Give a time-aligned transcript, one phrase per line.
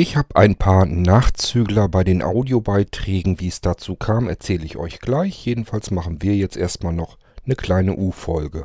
[0.00, 3.40] Ich habe ein paar Nachzügler bei den Audiobeiträgen.
[3.40, 5.44] Wie es dazu kam, erzähle ich euch gleich.
[5.44, 8.64] Jedenfalls machen wir jetzt erstmal noch eine kleine U-Folge.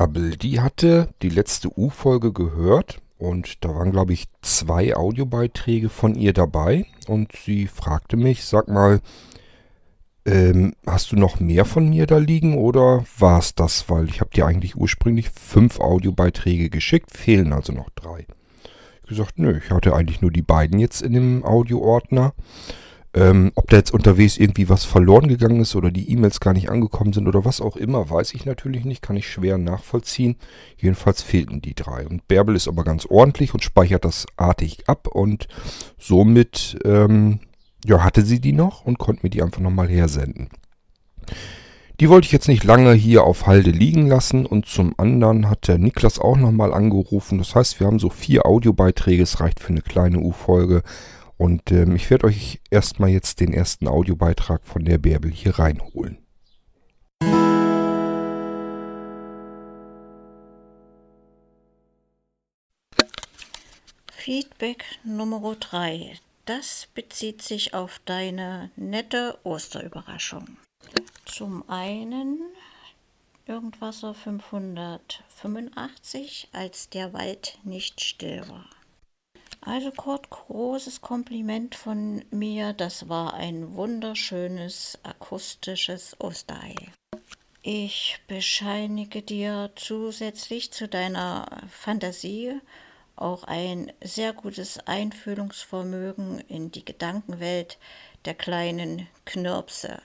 [0.00, 6.14] Bärbel, die hatte die letzte U-Folge gehört und da waren, glaube ich, zwei Audiobeiträge von
[6.14, 9.00] ihr dabei und sie fragte mich, sag mal,
[10.24, 13.90] ähm, hast du noch mehr von mir da liegen oder war es das?
[13.90, 18.24] Weil ich habe dir eigentlich ursprünglich fünf Audiobeiträge geschickt, fehlen also noch drei.
[19.02, 22.32] Ich gesagt, nö, ich hatte eigentlich nur die beiden jetzt in dem Audioordner.
[23.12, 26.70] Ähm, ob da jetzt unterwegs irgendwie was verloren gegangen ist oder die E-Mails gar nicht
[26.70, 30.36] angekommen sind oder was auch immer, weiß ich natürlich nicht, kann ich schwer nachvollziehen.
[30.76, 32.06] Jedenfalls fehlten die drei.
[32.06, 35.48] Und Bärbel ist aber ganz ordentlich und speichert das artig ab und
[35.98, 37.40] somit ähm,
[37.84, 40.48] ja, hatte sie die noch und konnte mir die einfach nochmal hersenden.
[41.98, 45.68] Die wollte ich jetzt nicht lange hier auf Halde liegen lassen und zum anderen hat
[45.68, 47.38] der Niklas auch nochmal angerufen.
[47.38, 50.82] Das heißt, wir haben so vier Audiobeiträge, es reicht für eine kleine U-Folge.
[51.40, 56.18] Und ähm, ich werde euch erstmal jetzt den ersten Audiobeitrag von der Bärbel hier reinholen.
[64.12, 66.18] Feedback Nummer 3.
[66.44, 70.58] Das bezieht sich auf deine nette Osterüberraschung.
[71.24, 72.38] Zum einen
[73.46, 78.66] Irgendwasser 585, als der Wald nicht still war.
[79.62, 82.72] Also Kurt, großes Kompliment von mir.
[82.72, 86.74] Das war ein wunderschönes akustisches Osterei.
[87.62, 92.58] Ich bescheinige dir zusätzlich zu deiner Fantasie
[93.16, 97.78] auch ein sehr gutes Einfühlungsvermögen in die Gedankenwelt
[98.24, 100.00] der kleinen Knirpse.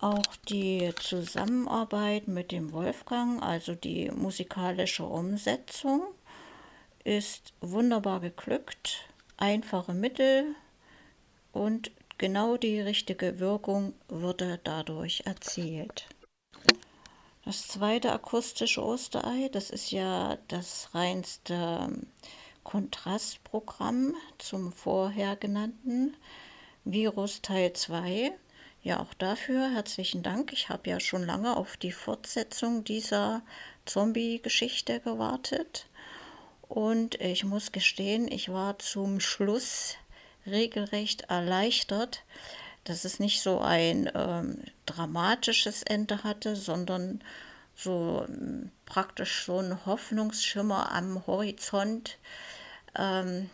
[0.00, 6.02] Auch die Zusammenarbeit mit dem Wolfgang, also die musikalische Umsetzung,
[7.04, 10.54] ist wunderbar geglückt, einfache Mittel
[11.52, 16.08] und genau die richtige Wirkung wurde dadurch erzielt.
[17.44, 21.90] Das zweite akustische Osterei, das ist ja das reinste
[22.62, 26.16] Kontrastprogramm zum vorher genannten
[26.84, 28.32] Virus Teil 2.
[28.82, 30.54] Ja, auch dafür herzlichen Dank.
[30.54, 33.42] Ich habe ja schon lange auf die Fortsetzung dieser
[33.84, 35.86] Zombie-Geschichte gewartet.
[36.68, 39.96] Und ich muss gestehen, ich war zum Schluss
[40.46, 42.24] regelrecht erleichtert,
[42.84, 47.22] dass es nicht so ein ähm, dramatisches Ende hatte, sondern
[47.74, 52.18] so ähm, praktisch so ein Hoffnungsschimmer am Horizont
[52.96, 53.50] ähm,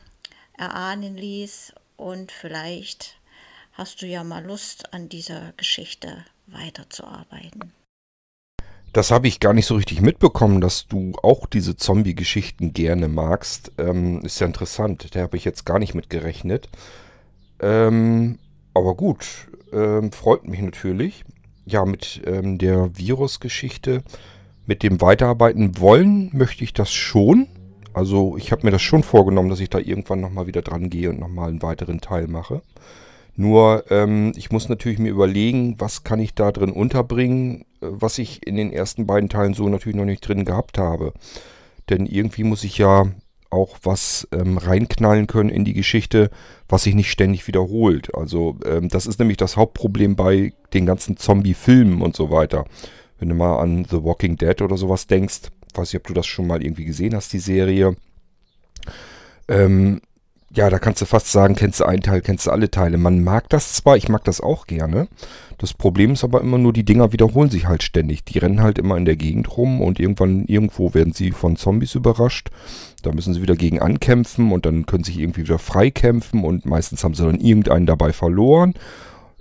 [0.59, 1.75] erahnen ließ.
[1.97, 3.17] Und vielleicht
[3.73, 7.73] hast du ja mal Lust, an dieser Geschichte weiterzuarbeiten.
[8.93, 13.71] Das habe ich gar nicht so richtig mitbekommen, dass du auch diese Zombie-Geschichten gerne magst.
[13.79, 15.15] Ähm, ist ja interessant.
[15.15, 16.69] Da habe ich jetzt gar nicht mit gerechnet.
[17.61, 18.39] Ähm,
[18.75, 21.25] aber gut, ähm, freut mich natürlich.
[21.67, 24.03] Ja, mit ähm, der Virus-Geschichte,
[24.67, 27.47] mit dem Weiterarbeiten wollen, möchte ich das schon.
[27.93, 31.11] Also ich habe mir das schon vorgenommen, dass ich da irgendwann nochmal wieder dran gehe
[31.11, 32.63] und nochmal einen weiteren Teil mache.
[33.37, 38.19] Nur ähm, ich muss natürlich mir überlegen, was kann ich da drin unterbringen, äh, was
[38.19, 41.13] ich in den ersten beiden Teilen so natürlich noch nicht drin gehabt habe.
[41.89, 43.07] Denn irgendwie muss ich ja
[43.51, 46.31] auch was ähm, reinknallen können in die Geschichte,
[46.69, 48.15] was sich nicht ständig wiederholt.
[48.15, 52.65] Also ähm, das ist nämlich das Hauptproblem bei den ganzen Zombie-Filmen und so weiter.
[53.19, 56.27] Wenn du mal an The Walking Dead oder sowas denkst, weiß nicht, ob du das
[56.27, 57.97] schon mal irgendwie gesehen hast, die Serie.
[59.49, 60.01] Ähm,
[60.53, 62.99] ja, da kannst du fast sagen, kennst du einen Teil, kennst du alle Teile.
[62.99, 65.07] Man mag das zwar, ich mag das auch gerne.
[65.59, 68.25] Das Problem ist aber immer nur, die Dinger wiederholen sich halt ständig.
[68.25, 71.95] Die rennen halt immer in der Gegend rum und irgendwann, irgendwo werden sie von Zombies
[71.95, 72.51] überrascht.
[73.03, 76.67] Da müssen sie wieder gegen ankämpfen und dann können sie sich irgendwie wieder freikämpfen und
[76.67, 78.75] meistens haben sie dann irgendeinen dabei verloren.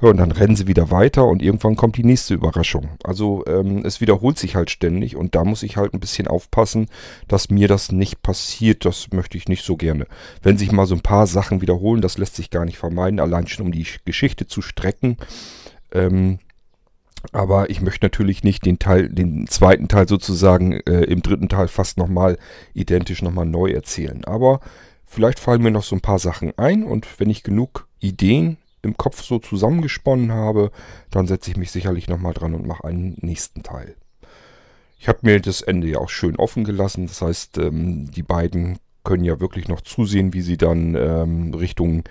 [0.02, 2.90] Und dann rennen sie wieder weiter und irgendwann kommt die nächste Überraschung.
[3.04, 6.88] Also ähm, es wiederholt sich halt ständig und da muss ich halt ein bisschen aufpassen,
[7.28, 8.86] dass mir das nicht passiert.
[8.86, 10.08] Das möchte ich nicht so gerne.
[10.42, 13.48] Wenn sich mal so ein paar Sachen wiederholen, das lässt sich gar nicht vermeiden, allein
[13.48, 15.18] schon um die Geschichte zu strecken.
[15.92, 16.40] Ähm,
[17.34, 21.68] Aber ich möchte natürlich nicht den Teil, den zweiten Teil sozusagen äh, im dritten Teil
[21.68, 22.38] fast nochmal
[22.74, 24.24] identisch nochmal neu erzählen.
[24.24, 24.62] Aber
[25.06, 28.98] vielleicht fallen mir noch so ein paar Sachen ein und wenn ich genug Ideen im
[28.98, 30.72] Kopf so zusammengesponnen habe,
[31.12, 33.96] dann setze ich mich sicherlich nochmal dran und mache einen nächsten Teil.
[35.00, 37.08] Ich habe mir das Ende ja auch schön offen gelassen.
[37.08, 42.04] Das heißt, ähm, die beiden können ja wirklich noch zusehen, wie sie dann ähm, Richtung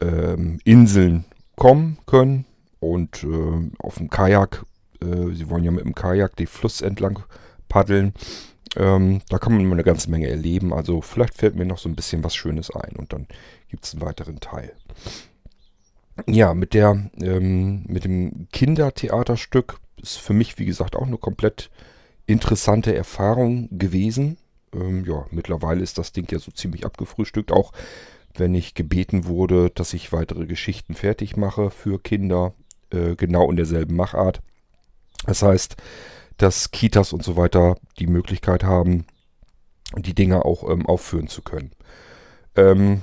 [0.00, 1.24] ähm, Inseln
[1.56, 2.46] kommen können.
[2.78, 4.64] Und äh, auf dem Kajak,
[5.02, 7.20] äh, sie wollen ja mit dem Kajak den Fluss entlang
[7.68, 8.14] paddeln.
[8.76, 10.72] Ähm, da kann man eine ganze Menge erleben.
[10.72, 13.26] Also vielleicht fällt mir noch so ein bisschen was Schönes ein und dann
[13.68, 14.72] gibt es einen weiteren Teil.
[16.26, 21.70] Ja, mit der, ähm, mit dem Kindertheaterstück ist für mich, wie gesagt, auch eine komplett
[22.26, 24.38] interessante Erfahrung gewesen.
[24.72, 27.72] Ähm, ja, mittlerweile ist das Ding ja so ziemlich abgefrühstückt, auch
[28.34, 32.54] wenn ich gebeten wurde, dass ich weitere Geschichten fertig mache für Kinder,
[32.90, 34.40] äh, genau in derselben Machart.
[35.26, 35.76] Das heißt,
[36.36, 39.06] dass Kitas und so weiter die Möglichkeit haben,
[39.96, 41.70] die Dinge auch ähm, aufführen zu können.
[42.56, 43.02] Ähm,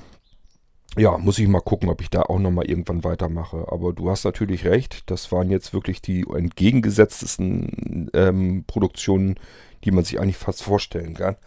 [0.97, 3.65] ja, muss ich mal gucken, ob ich da auch nochmal irgendwann weitermache.
[3.69, 9.35] Aber du hast natürlich recht, das waren jetzt wirklich die entgegengesetztesten ähm, Produktionen,
[9.83, 11.37] die man sich eigentlich fast vorstellen kann.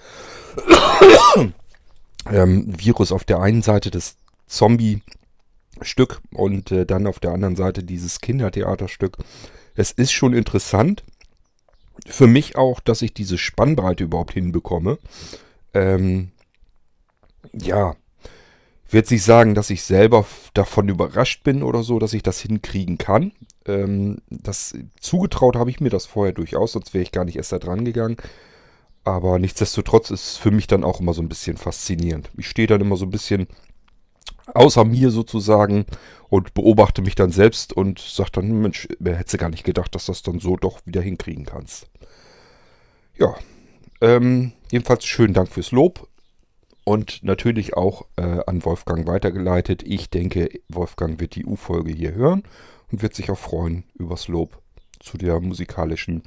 [2.31, 7.85] ähm, Virus auf der einen Seite das Zombie-Stück und äh, dann auf der anderen Seite
[7.85, 9.19] dieses Kindertheaterstück.
[9.75, 11.05] Es ist schon interessant.
[12.06, 14.99] Für mich auch, dass ich diese Spannbreite überhaupt hinbekomme.
[15.75, 16.32] Ähm,
[17.52, 17.94] ja,
[18.94, 20.25] ich werde nicht sagen, dass ich selber
[20.55, 23.32] davon überrascht bin oder so, dass ich das hinkriegen kann.
[23.67, 27.50] Ähm, das zugetraut habe ich mir das vorher durchaus, sonst wäre ich gar nicht erst
[27.50, 28.17] da dran gegangen.
[29.02, 32.31] Aber nichtsdestotrotz ist es für mich dann auch immer so ein bisschen faszinierend.
[32.37, 33.49] Ich stehe dann immer so ein bisschen
[34.55, 35.87] außer mir sozusagen
[36.29, 40.23] und beobachte mich dann selbst und sage dann, Mensch, hätte gar nicht gedacht, dass das
[40.23, 41.88] dann so doch wieder hinkriegen kannst.
[43.19, 43.35] Ja,
[44.00, 46.06] ähm, jedenfalls schönen Dank fürs Lob
[46.84, 49.82] und natürlich auch äh, an Wolfgang weitergeleitet.
[49.82, 52.42] Ich denke, Wolfgang wird die U-Folge hier hören
[52.92, 54.58] und wird sich auch freuen übers Lob
[55.00, 56.22] zu der musikalischen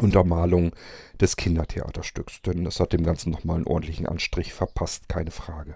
[0.00, 0.72] Untermalung
[1.20, 2.42] des Kindertheaterstücks.
[2.42, 5.74] Denn das hat dem Ganzen nochmal einen ordentlichen Anstrich verpasst, keine Frage.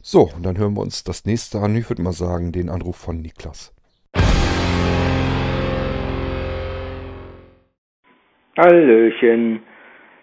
[0.00, 1.74] So, und dann hören wir uns das nächste an.
[1.76, 3.72] Ich würde mal sagen, den Anruf von Niklas.
[8.56, 9.62] Hallöchen.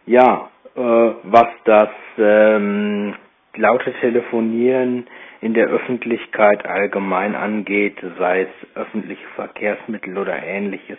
[0.06, 0.51] Ja,
[0.82, 3.16] was das ähm,
[3.56, 5.08] laute Telefonieren
[5.42, 10.98] in der Öffentlichkeit allgemein angeht, sei es öffentliche Verkehrsmittel oder ähnliches.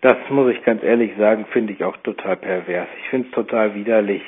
[0.00, 2.88] Das muss ich ganz ehrlich sagen, finde ich auch total pervers.
[3.02, 4.22] Ich finde es total widerlich.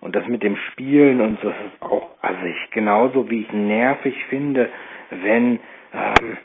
[0.00, 4.14] Und das mit dem Spielen und so ist auch, also ich genauso wie ich nervig
[4.28, 4.68] finde,
[5.10, 5.60] wenn
[5.94, 6.36] ähm,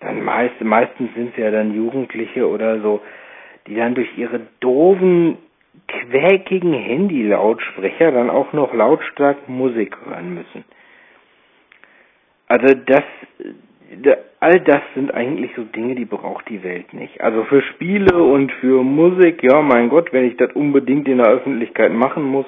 [0.00, 3.00] dann meist, meistens sind es ja dann Jugendliche oder so,
[3.66, 5.38] die dann durch ihre doofen
[5.88, 10.64] quäkigen Handy-Lautsprecher dann auch noch lautstark Musik hören müssen.
[12.48, 13.02] Also das,
[14.40, 17.20] all das sind eigentlich so Dinge, die braucht die Welt nicht.
[17.20, 21.28] Also für Spiele und für Musik, ja, mein Gott, wenn ich das unbedingt in der
[21.28, 22.46] Öffentlichkeit machen muss,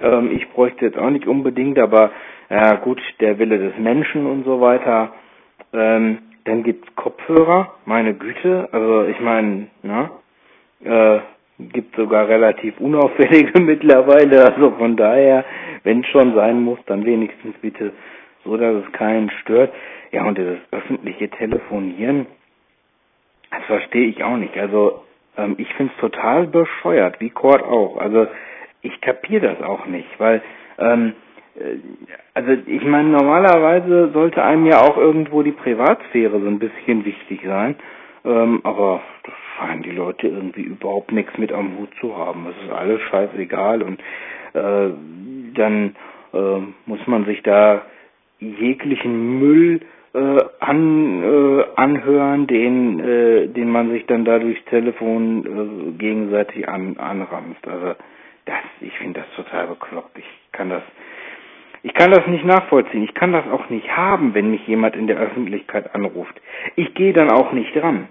[0.00, 2.10] ähm, ich bräuchte jetzt auch nicht unbedingt, aber
[2.50, 5.14] ja gut, der Wille des Menschen und so weiter.
[5.72, 10.10] Ähm, dann gibt's Kopfhörer, meine Güte, also ich meine, ne,
[10.84, 11.20] äh,
[11.58, 14.44] gibt sogar relativ unauffällige mittlerweile.
[14.52, 15.44] Also von daher,
[15.82, 17.92] wenn es schon sein muss, dann wenigstens bitte
[18.44, 19.72] so, dass es keinen stört.
[20.12, 22.26] Ja, und das öffentliche Telefonieren,
[23.50, 24.56] das verstehe ich auch nicht.
[24.56, 25.04] Also
[25.36, 27.98] ähm, ich finde es total bescheuert, wie Cord auch.
[27.98, 28.26] Also
[28.82, 30.42] ich kapiere das auch nicht, weil
[30.78, 31.14] ähm,
[31.56, 31.76] äh,
[32.34, 37.40] also ich meine, normalerweise sollte einem ja auch irgendwo die Privatsphäre so ein bisschen wichtig
[37.44, 37.76] sein.
[38.24, 42.46] Ähm, aber das scheinen die Leute irgendwie überhaupt nichts mit am Hut zu haben.
[42.48, 44.00] Es ist alles scheißegal und
[44.54, 44.90] äh,
[45.54, 45.96] dann
[46.32, 47.82] äh, muss man sich da
[48.40, 49.80] jeglichen Müll
[50.14, 56.68] äh, an, äh, anhören, den, äh, den man sich dann da durchs Telefon äh, gegenseitig
[56.68, 57.66] an, anramst.
[57.66, 57.94] Also
[58.46, 60.16] das, ich finde das total bekloppt.
[60.18, 60.82] Ich kann das,
[61.82, 63.02] ich kann das nicht nachvollziehen.
[63.04, 66.40] Ich kann das auch nicht haben, wenn mich jemand in der Öffentlichkeit anruft.
[66.76, 68.08] Ich gehe dann auch nicht dran.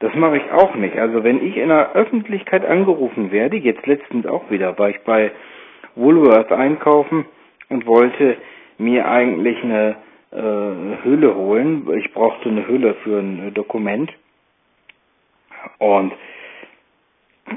[0.00, 0.96] Das mache ich auch nicht.
[0.98, 5.30] Also wenn ich in der Öffentlichkeit angerufen werde, jetzt letztens auch wieder, war ich bei
[5.94, 7.24] Woolworth einkaufen
[7.68, 8.36] und wollte
[8.78, 9.96] mir eigentlich eine
[10.32, 11.88] äh, Hülle holen.
[11.96, 14.12] Ich brauchte eine Hülle für ein Dokument.
[15.78, 16.12] Und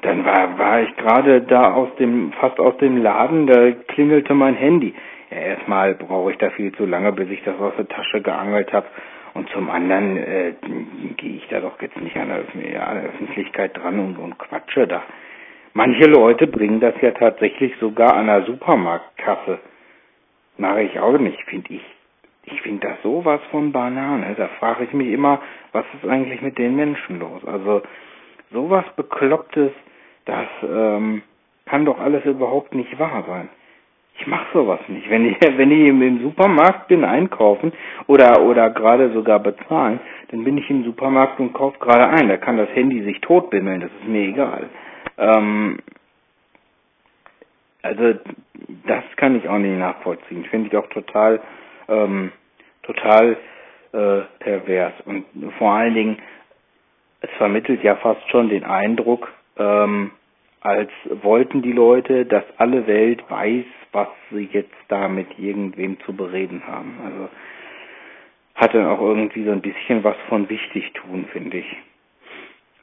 [0.02, 4.56] dann war, war ich gerade da aus dem, fast aus dem Laden, da klingelte mein
[4.56, 4.94] Handy.
[5.32, 8.72] Ja, erstmal brauche ich da viel zu lange, bis ich das aus der Tasche geangelt
[8.72, 8.88] habe
[9.38, 10.54] Und zum anderen äh,
[11.16, 15.04] gehe ich da doch jetzt nicht an der, Öffentlichkeit dran und, und quatsche da.
[15.74, 19.60] Manche Leute bringen das ja tatsächlich sogar an der Supermarktkasse.
[20.58, 21.86] Mache ich auch nicht, finde ich.
[22.46, 24.34] Ich finde das sowas von Banane.
[24.36, 25.40] Da frage ich mich immer,
[25.72, 27.46] was ist eigentlich mit den Menschen los?
[27.46, 27.84] Also
[28.52, 29.72] sowas Beklopptes,
[30.26, 31.22] das ähm,
[31.68, 33.50] kann doch alles überhaupt nicht wahr sein.
[34.20, 35.10] Ich mache sowas nicht.
[35.10, 37.72] Wenn ich, wenn ich im Supermarkt bin, einkaufen
[38.08, 42.28] oder, oder gerade sogar bezahlen, dann bin ich im Supermarkt und kaufe gerade ein.
[42.28, 44.70] Da kann das Handy sich totbimmeln, das ist mir egal.
[45.18, 45.78] Ähm,
[47.82, 48.20] also
[48.86, 50.46] das kann ich auch nicht nachvollziehen.
[50.46, 51.40] Finde ich auch total,
[51.88, 52.32] ähm,
[52.84, 53.38] total
[53.94, 54.94] äh, pervers.
[55.06, 55.26] Und
[55.58, 56.18] vor allen Dingen,
[57.22, 60.12] es vermittelt ja fast schon den Eindruck, ähm,
[60.68, 60.92] als
[61.24, 66.68] wollten die Leute, dass alle Welt weiß, was sie jetzt da mit irgendwem zu bereden
[66.68, 67.00] haben.
[67.06, 67.30] Also
[68.56, 71.78] hat dann auch irgendwie so ein bisschen was von wichtig tun, finde ich.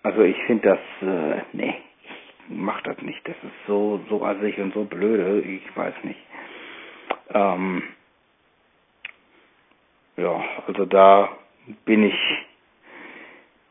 [0.03, 1.75] Also ich finde das, äh, nee,
[2.05, 2.11] ich
[2.49, 3.21] mach das nicht.
[3.29, 6.21] Das ist so, so assig und so blöde, ich weiß nicht.
[7.35, 7.83] Ähm,
[10.17, 11.29] ja, also da
[11.85, 12.17] bin ich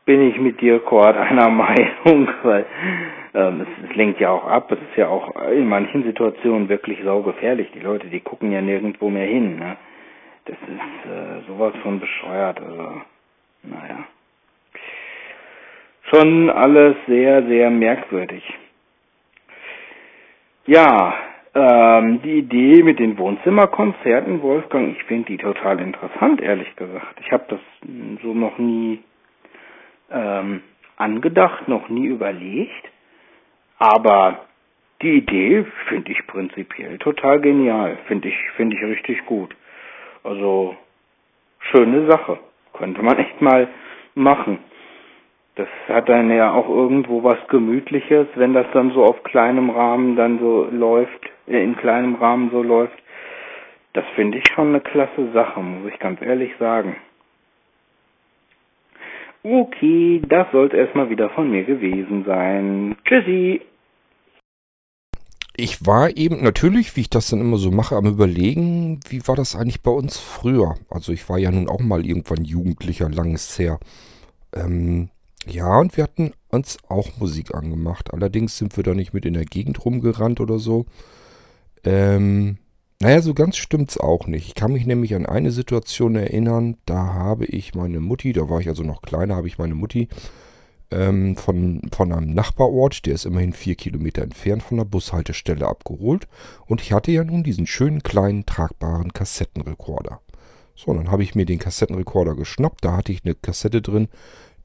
[0.04, 2.66] bin ich mit dir, Kurt, einer Meinung, weil
[3.34, 4.70] ähm, es, es lenkt ja auch ab.
[4.70, 7.70] Es ist ja auch in manchen Situationen wirklich saugefährlich.
[7.74, 9.56] Die Leute, die gucken ja nirgendwo mehr hin.
[9.58, 9.76] Ne?
[10.46, 12.60] Das ist äh, sowas von bescheuert.
[12.60, 13.00] Also,
[13.62, 14.04] naja.
[16.10, 18.42] Schon alles sehr, sehr merkwürdig.
[20.66, 21.14] Ja,
[21.54, 27.20] ähm, die Idee mit den Wohnzimmerkonzerten, Wolfgang, ich finde die total interessant, ehrlich gesagt.
[27.20, 27.60] Ich habe das
[28.22, 29.00] so noch nie
[30.14, 30.62] ähm,
[30.96, 32.88] angedacht, noch nie überlegt.
[33.78, 34.46] Aber
[35.02, 37.98] die Idee finde ich prinzipiell total genial.
[38.06, 39.54] Finde ich, finde ich richtig gut.
[40.22, 40.76] Also,
[41.58, 42.38] schöne Sache.
[42.72, 43.68] Könnte man echt mal
[44.14, 44.58] machen.
[45.56, 50.16] Das hat dann ja auch irgendwo was Gemütliches, wenn das dann so auf kleinem Rahmen
[50.16, 52.98] dann so läuft, äh, in kleinem Rahmen so läuft.
[53.92, 56.96] Das finde ich schon eine klasse Sache, muss ich ganz ehrlich sagen.
[59.46, 62.96] Okay, das sollte erstmal wieder von mir gewesen sein.
[63.04, 63.60] Tschüssi.
[65.54, 69.36] Ich war eben natürlich, wie ich das dann immer so mache, am überlegen, wie war
[69.36, 70.76] das eigentlich bei uns früher?
[70.88, 73.78] Also ich war ja nun auch mal irgendwann Jugendlicher, langes her.
[74.54, 75.10] Ähm,
[75.46, 78.14] ja, und wir hatten uns auch Musik angemacht.
[78.14, 80.86] Allerdings sind wir da nicht mit in der Gegend rumgerannt oder so.
[81.84, 82.56] Ähm,
[83.04, 84.48] naja, so ganz stimmt's auch nicht.
[84.48, 88.60] Ich kann mich nämlich an eine Situation erinnern, da habe ich meine Mutti, da war
[88.60, 90.08] ich also noch kleiner, habe ich meine Mutti
[90.90, 96.28] ähm, von, von einem Nachbarort, der ist immerhin vier Kilometer entfernt von der Bushaltestelle abgeholt.
[96.64, 100.22] Und ich hatte ja nun diesen schönen kleinen tragbaren Kassettenrekorder.
[100.74, 104.08] So, dann habe ich mir den Kassettenrekorder geschnappt, da hatte ich eine Kassette drin.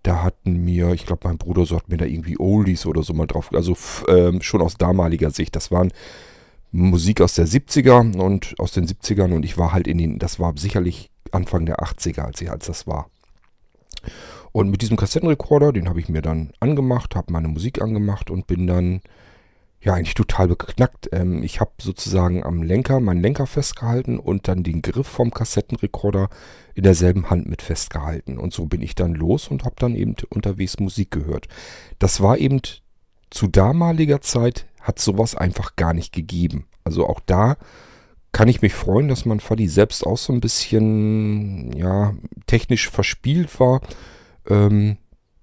[0.01, 3.13] Da hatten mir, ich glaube, mein Bruder so hat mir da irgendwie Oldies oder so
[3.13, 3.75] mal drauf, also
[4.07, 5.57] ähm, schon aus damaliger Sicht.
[5.57, 5.91] Das waren
[6.71, 10.39] Musik aus der 70er und aus den 70ern und ich war halt in den, das
[10.39, 13.09] war sicherlich Anfang der 80er, als, ich, als das war.
[14.51, 18.47] Und mit diesem Kassettenrekorder, den habe ich mir dann angemacht, habe meine Musik angemacht und
[18.47, 19.01] bin dann
[19.81, 21.09] ja eigentlich total beknackt.
[21.11, 26.29] Ähm, ich habe sozusagen am Lenker meinen Lenker festgehalten und dann den Griff vom Kassettenrekorder
[26.75, 28.37] in derselben Hand mit festgehalten.
[28.37, 31.47] Und so bin ich dann los und habe dann eben unterwegs Musik gehört.
[31.97, 32.61] Das war eben
[33.29, 36.65] zu damaliger Zeit hat sowas einfach gar nicht gegeben.
[36.83, 37.57] Also auch da
[38.31, 42.13] kann ich mich freuen, dass mein Fadi selbst auch so ein bisschen, ja,
[42.45, 43.81] technisch verspielt war,
[44.47, 44.97] ähm,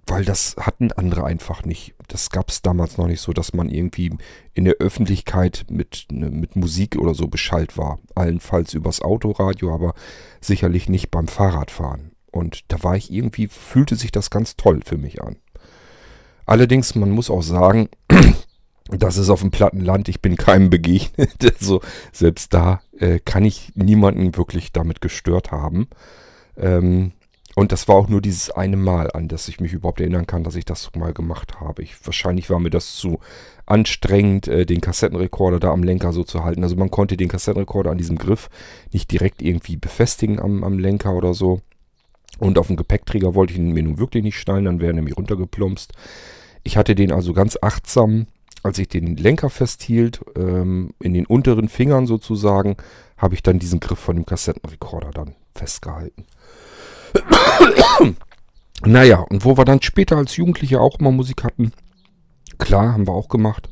[0.06, 1.94] weil das hatten andere einfach nicht.
[2.06, 4.16] Das gab es damals noch nicht so, dass man irgendwie
[4.54, 7.98] in der Öffentlichkeit mit, ne, mit Musik oder so beschallt war.
[8.14, 9.94] Allenfalls übers Autoradio, aber
[10.40, 12.12] sicherlich nicht beim Fahrradfahren.
[12.30, 15.36] Und da war ich irgendwie, fühlte sich das ganz toll für mich an.
[16.44, 17.88] Allerdings, man muss auch sagen,
[18.88, 21.30] das ist auf dem platten Land, ich bin keinem begegnet.
[21.58, 21.80] Also
[22.12, 25.88] selbst da äh, kann ich niemanden wirklich damit gestört haben.
[26.56, 27.12] Ähm,
[27.58, 30.44] und das war auch nur dieses eine Mal, an das ich mich überhaupt erinnern kann,
[30.44, 31.82] dass ich das mal gemacht habe.
[31.82, 33.18] Ich, wahrscheinlich war mir das zu
[33.64, 36.62] anstrengend, äh, den Kassettenrekorder da am Lenker so zu halten.
[36.62, 38.50] Also man konnte den Kassettenrekorder an diesem Griff
[38.92, 41.62] nicht direkt irgendwie befestigen am, am Lenker oder so.
[42.38, 44.96] Und auf dem Gepäckträger wollte ich ihn mir nun wirklich nicht schnallen, dann wäre er
[44.96, 45.92] nämlich runtergeplumpst.
[46.62, 48.26] Ich hatte den also ganz achtsam
[48.66, 52.76] als ich den Lenker festhielt, ähm, in den unteren Fingern sozusagen,
[53.16, 56.26] habe ich dann diesen Griff von dem Kassettenrekorder dann festgehalten.
[58.84, 61.72] naja, und wo wir dann später als Jugendliche auch immer Musik hatten,
[62.58, 63.70] klar, haben wir auch gemacht,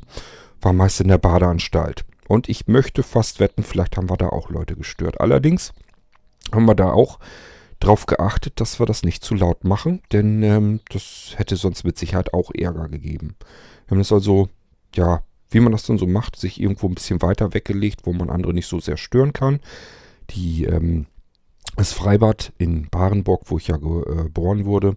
[0.61, 2.05] war meist in der Badeanstalt.
[2.27, 5.21] Und ich möchte fast wetten, vielleicht haben wir da auch Leute gestört.
[5.21, 5.73] Allerdings
[6.51, 7.19] haben wir da auch
[7.79, 11.97] darauf geachtet, dass wir das nicht zu laut machen, denn ähm, das hätte sonst mit
[11.99, 13.35] Sicherheit auch Ärger gegeben.
[13.85, 14.49] Wir haben das also,
[14.95, 18.29] ja, wie man das dann so macht, sich irgendwo ein bisschen weiter weggelegt, wo man
[18.29, 19.59] andere nicht so sehr stören kann.
[20.31, 21.05] Die, ähm,
[21.75, 24.95] das Freibad in Barenburg, wo ich ja äh, geboren wurde,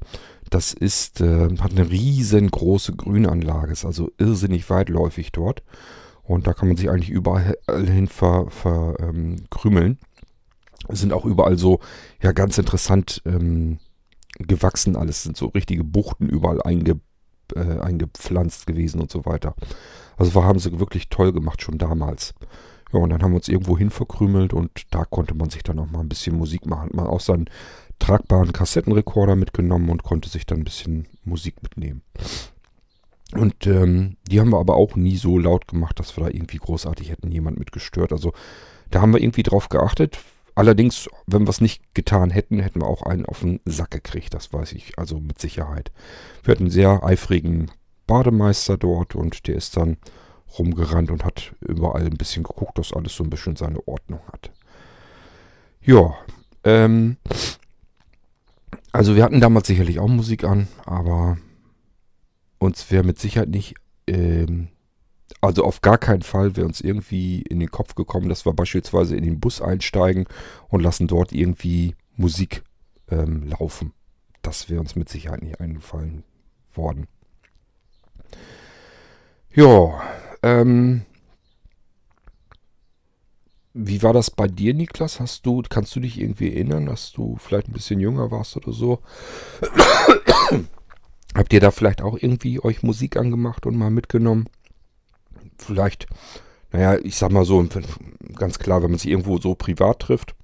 [0.51, 5.63] das ist, äh, hat eine riesengroße Grünanlage, ist also irrsinnig weitläufig dort.
[6.23, 8.51] Und da kann man sich eigentlich überall hin verkrümeln.
[8.51, 9.97] Ver, ähm,
[10.91, 11.81] sind auch überall so,
[12.23, 13.79] ja, ganz interessant ähm,
[14.39, 15.23] gewachsen alles.
[15.23, 17.01] Sind so richtige Buchten überall einge,
[17.57, 19.55] äh, eingepflanzt gewesen und so weiter.
[20.17, 22.35] Also haben sie wirklich toll gemacht, schon damals.
[22.93, 25.79] Ja, und dann haben wir uns irgendwo hin verkrümelt und da konnte man sich dann
[25.79, 26.87] auch mal ein bisschen Musik machen.
[26.87, 27.51] Hat man auch seinen
[27.99, 32.03] tragbaren Kassettenrekorder mitgenommen und konnte sich dann ein bisschen Musik mitnehmen.
[33.35, 36.57] Und ähm, die haben wir aber auch nie so laut gemacht, dass wir da irgendwie
[36.57, 38.13] großartig hätten jemand mit gestört.
[38.13, 38.33] Also
[38.91, 40.19] da haben wir irgendwie drauf geachtet.
[40.59, 44.35] Allerdings, wenn wir es nicht getan hätten, hätten wir auch einen auf den Sack gekriegt.
[44.35, 45.93] Das weiß ich also mit Sicherheit.
[46.43, 47.71] Wir hatten einen sehr eifrigen
[48.09, 49.99] Bademeister dort und der ist dann
[50.59, 54.51] rumgerannt und hat überall ein bisschen geguckt, dass alles so ein bisschen seine Ordnung hat.
[55.81, 56.17] Ja,
[56.65, 57.19] ähm,
[58.91, 61.39] also wir hatten damals sicherlich auch Musik an, aber
[62.59, 63.77] uns wäre mit Sicherheit nicht,
[64.09, 64.71] ähm,
[65.41, 69.17] also auf gar keinen Fall wäre uns irgendwie in den Kopf gekommen, dass wir beispielsweise
[69.17, 70.27] in den Bus einsteigen
[70.69, 72.63] und lassen dort irgendwie Musik
[73.11, 73.93] ähm, laufen.
[74.43, 76.25] Das wäre uns mit Sicherheit nicht eingefallen
[76.75, 77.07] worden.
[79.55, 80.03] Ja,
[80.43, 81.03] ähm,
[83.75, 85.21] wie war das bei dir, Niklas?
[85.21, 88.73] Hast du, kannst du dich irgendwie erinnern, dass du vielleicht ein bisschen jünger warst oder
[88.73, 89.01] so?
[91.35, 94.49] Habt ihr da vielleicht auch irgendwie euch Musik angemacht und mal mitgenommen?
[95.59, 96.07] Vielleicht,
[96.73, 97.67] naja, ich sag mal so,
[98.35, 100.35] ganz klar, wenn man sich irgendwo so privat trifft,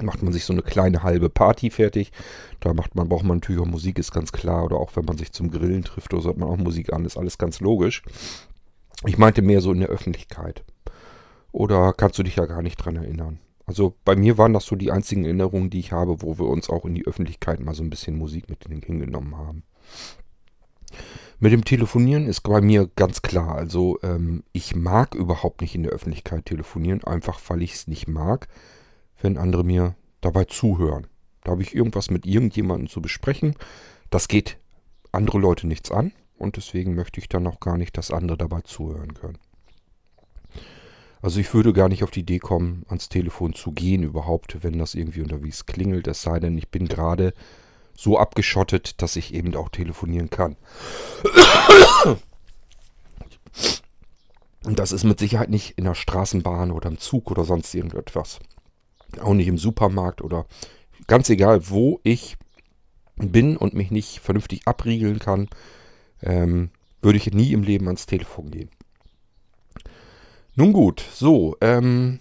[0.00, 2.12] macht man sich so eine kleine halbe Party fertig.
[2.60, 4.64] Da macht man, braucht man natürlich auch Musik, ist ganz klar.
[4.64, 7.04] Oder auch wenn man sich zum Grillen trifft, oder so hat man auch Musik an,
[7.04, 8.02] ist alles ganz logisch.
[9.04, 10.64] Ich meinte mehr so in der Öffentlichkeit.
[11.50, 13.38] Oder kannst du dich ja gar nicht dran erinnern?
[13.66, 16.70] Also bei mir waren das so die einzigen Erinnerungen, die ich habe, wo wir uns
[16.70, 19.62] auch in die Öffentlichkeit mal so ein bisschen Musik mit hingenommen haben.
[21.42, 23.56] Mit dem Telefonieren ist bei mir ganz klar.
[23.56, 28.06] Also ähm, ich mag überhaupt nicht in der Öffentlichkeit telefonieren, einfach weil ich es nicht
[28.06, 28.46] mag,
[29.20, 31.08] wenn andere mir dabei zuhören.
[31.42, 33.56] Da habe ich irgendwas mit irgendjemandem zu besprechen.
[34.08, 34.56] Das geht
[35.10, 38.60] andere Leute nichts an und deswegen möchte ich dann auch gar nicht, dass andere dabei
[38.60, 39.38] zuhören können.
[41.22, 44.78] Also ich würde gar nicht auf die Idee kommen, ans Telefon zu gehen überhaupt, wenn
[44.78, 46.06] das irgendwie unterwegs klingelt.
[46.06, 47.34] Es sei denn, ich bin gerade
[47.96, 50.56] so abgeschottet, dass ich eben auch telefonieren kann.
[54.64, 58.38] Und das ist mit Sicherheit nicht in der Straßenbahn oder im Zug oder sonst irgendetwas.
[59.20, 60.46] Auch nicht im Supermarkt oder
[61.06, 62.36] ganz egal, wo ich
[63.16, 65.48] bin und mich nicht vernünftig abriegeln kann,
[66.22, 66.70] ähm,
[67.02, 68.70] würde ich nie im Leben ans Telefon gehen.
[70.54, 72.20] Nun gut, so, ähm,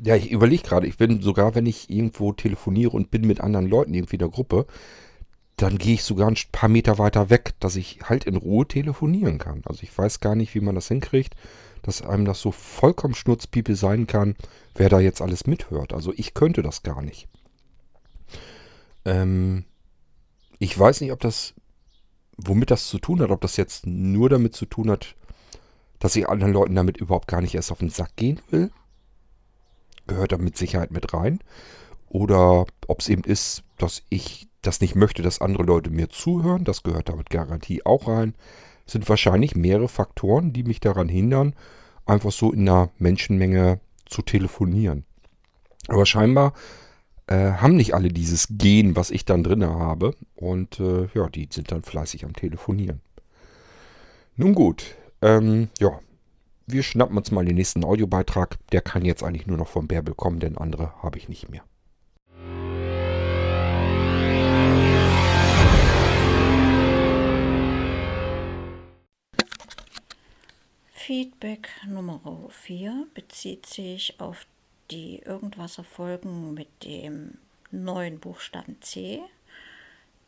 [0.00, 3.68] ja, ich überlege gerade, ich bin sogar, wenn ich irgendwo telefoniere und bin mit anderen
[3.68, 4.66] Leuten irgendwie in der Gruppe,
[5.56, 9.38] dann gehe ich sogar ein paar Meter weiter weg, dass ich halt in Ruhe telefonieren
[9.38, 9.62] kann.
[9.64, 11.34] Also ich weiß gar nicht, wie man das hinkriegt,
[11.82, 14.36] dass einem das so vollkommen schnurzpiepe sein kann,
[14.74, 15.92] wer da jetzt alles mithört.
[15.92, 17.28] Also ich könnte das gar nicht.
[19.04, 19.64] Ähm,
[20.60, 21.54] ich weiß nicht, ob das,
[22.36, 25.16] womit das zu tun hat, ob das jetzt nur damit zu tun hat,
[25.98, 28.70] dass ich anderen Leuten damit überhaupt gar nicht erst auf den Sack gehen will.
[30.08, 31.38] Gehört da mit Sicherheit mit rein.
[32.08, 36.64] Oder ob es eben ist, dass ich das nicht möchte, dass andere Leute mir zuhören.
[36.64, 38.34] Das gehört da mit Garantie auch rein.
[38.86, 41.54] Es sind wahrscheinlich mehrere Faktoren, die mich daran hindern,
[42.06, 45.04] einfach so in einer Menschenmenge zu telefonieren.
[45.88, 46.54] Aber scheinbar
[47.26, 50.14] äh, haben nicht alle dieses Gen, was ich dann drin habe.
[50.34, 53.00] Und äh, ja, die sind dann fleißig am Telefonieren.
[54.36, 56.00] Nun gut, ähm, ja,
[56.70, 58.58] wir schnappen uns mal den nächsten Audiobeitrag.
[58.72, 61.62] Der kann jetzt eigentlich nur noch vom Bärbel kommen, denn andere habe ich nicht mehr.
[70.92, 74.46] Feedback Nummer 4 bezieht sich auf
[74.90, 77.38] die Irgendwasser Folgen mit dem
[77.70, 79.20] neuen Buchstaben C.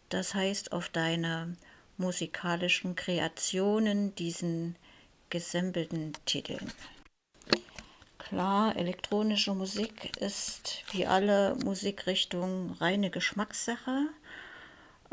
[0.08, 1.54] Das heißt auf deine
[1.98, 4.76] musikalischen Kreationen, diesen
[5.30, 6.72] gesembelten Titeln.
[8.18, 14.08] Klar, elektronische Musik ist wie alle Musikrichtungen reine Geschmackssache.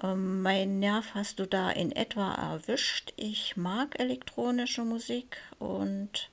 [0.03, 3.13] Ähm, mein Nerv hast du da in etwa erwischt.
[3.15, 6.29] Ich mag elektronische Musik und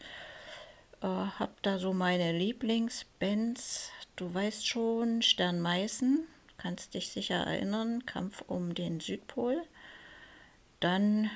[1.01, 3.91] äh, habe da so meine Lieblingsbands.
[4.17, 6.27] Du weißt schon, Stern Meißen,
[6.59, 9.63] kannst dich sicher erinnern, Kampf um den Südpol.
[10.81, 11.31] Dann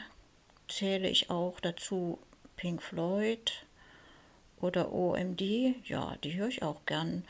[0.68, 2.18] zähle ich auch dazu
[2.58, 3.64] Pink Floyd
[4.60, 5.40] oder OMD,
[5.84, 7.24] ja, die höre ich auch gern.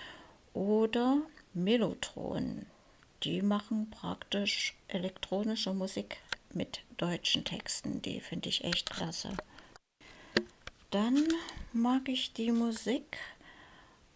[0.54, 1.18] Oder
[1.52, 2.64] Melotron,
[3.22, 6.16] die machen praktisch elektronische Musik
[6.52, 9.36] mit deutschen Texten, die finde ich echt klasse.
[10.90, 11.28] Dann
[11.74, 13.18] mag ich die Musik,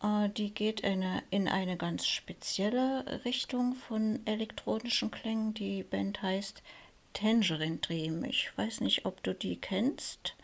[0.02, 5.52] äh, die geht eine, in eine ganz spezielle Richtung von elektronischen Klängen.
[5.52, 6.62] Die Band heißt
[7.12, 8.24] Tangerine Dream.
[8.24, 10.34] Ich weiß nicht, ob du die kennst.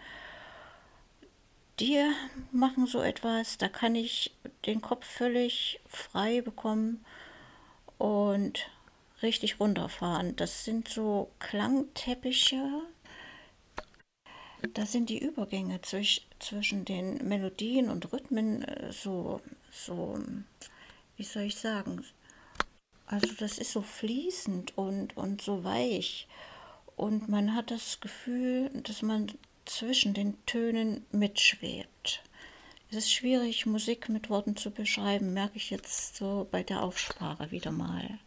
[1.81, 2.03] Die
[2.51, 4.35] machen so etwas, da kann ich
[4.67, 7.05] den Kopf völlig frei bekommen
[7.99, 8.69] und
[9.23, 10.35] richtig runterfahren.
[10.35, 12.83] Das sind so Klangteppiche,
[14.75, 20.19] da sind die Übergänge zwisch, zwischen den Melodien und Rhythmen äh, so, so,
[21.17, 22.05] wie soll ich sagen,
[23.07, 26.27] also das ist so fließend und, und so weich.
[26.97, 29.33] Und man hat das Gefühl, dass man
[29.69, 32.23] zwischen den Tönen mitschwebt.
[32.91, 37.51] Es ist schwierig, Musik mit Worten zu beschreiben, merke ich jetzt so bei der Aufsprache
[37.51, 38.19] wieder mal.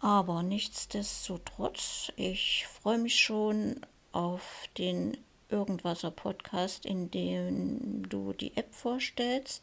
[0.00, 3.80] Aber nichtsdestotrotz, ich freue mich schon
[4.12, 5.16] auf den
[5.48, 9.62] Irgendwaser Podcast, in dem du die App vorstellst,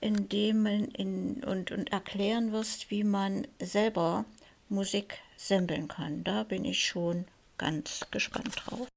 [0.00, 4.24] in dem man in, und, und erklären wirst, wie man selber
[4.68, 6.24] Musik samplen kann.
[6.24, 7.24] Da bin ich schon
[7.58, 8.88] ganz gespannt drauf.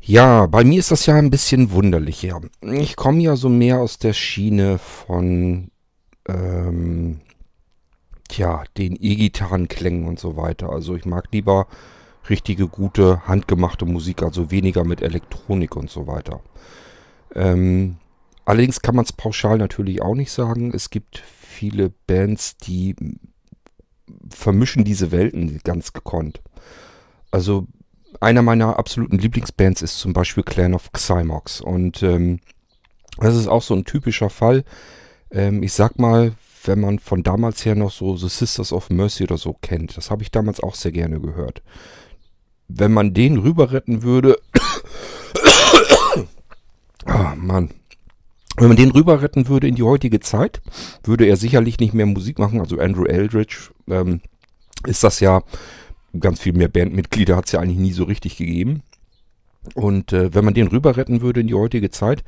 [0.00, 2.22] Ja, bei mir ist das ja ein bisschen wunderlich.
[2.22, 2.40] Ja.
[2.62, 5.70] Ich komme ja so mehr aus der Schiene von
[6.26, 7.20] ähm,
[8.28, 10.70] tja, den E-Gitarrenklängen und so weiter.
[10.70, 11.66] Also ich mag lieber
[12.28, 16.40] richtige, gute, handgemachte Musik, also weniger mit Elektronik und so weiter.
[17.34, 17.96] Ähm,
[18.44, 20.72] allerdings kann man es pauschal natürlich auch nicht sagen.
[20.74, 22.96] Es gibt viele Bands, die
[24.30, 26.40] vermischen diese Welten ganz gekonnt.
[27.30, 27.66] Also
[28.20, 31.60] einer meiner absoluten Lieblingsbands ist zum Beispiel Clan of Xymox.
[31.60, 32.40] Und ähm,
[33.18, 34.64] das ist auch so ein typischer Fall.
[35.30, 36.32] Ähm, ich sag mal,
[36.64, 39.96] wenn man von damals her noch so The Sisters of Mercy oder so kennt.
[39.96, 41.62] Das habe ich damals auch sehr gerne gehört
[42.76, 44.38] wenn man den rüber retten würde.
[47.06, 47.70] Ah, oh, Mann.
[48.58, 50.60] Wenn man den rüber retten würde in die heutige Zeit,
[51.02, 52.60] würde er sicherlich nicht mehr Musik machen.
[52.60, 54.20] Also Andrew Eldridge ähm,
[54.84, 55.42] ist das ja,
[56.18, 58.82] ganz viel mehr Bandmitglieder hat es ja eigentlich nie so richtig gegeben.
[59.74, 62.24] Und äh, wenn man den rüber retten würde in die heutige Zeit,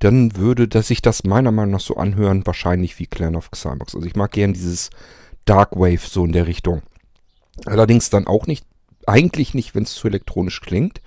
[0.00, 3.94] dann würde das sich das meiner Meinung nach so anhören, wahrscheinlich wie Clan of Xymox.
[3.94, 4.90] Also ich mag gern dieses
[5.44, 6.82] Dark Wave so in der Richtung.
[7.64, 8.66] Allerdings dann auch nicht
[9.06, 11.00] eigentlich nicht, wenn es zu elektronisch klingt.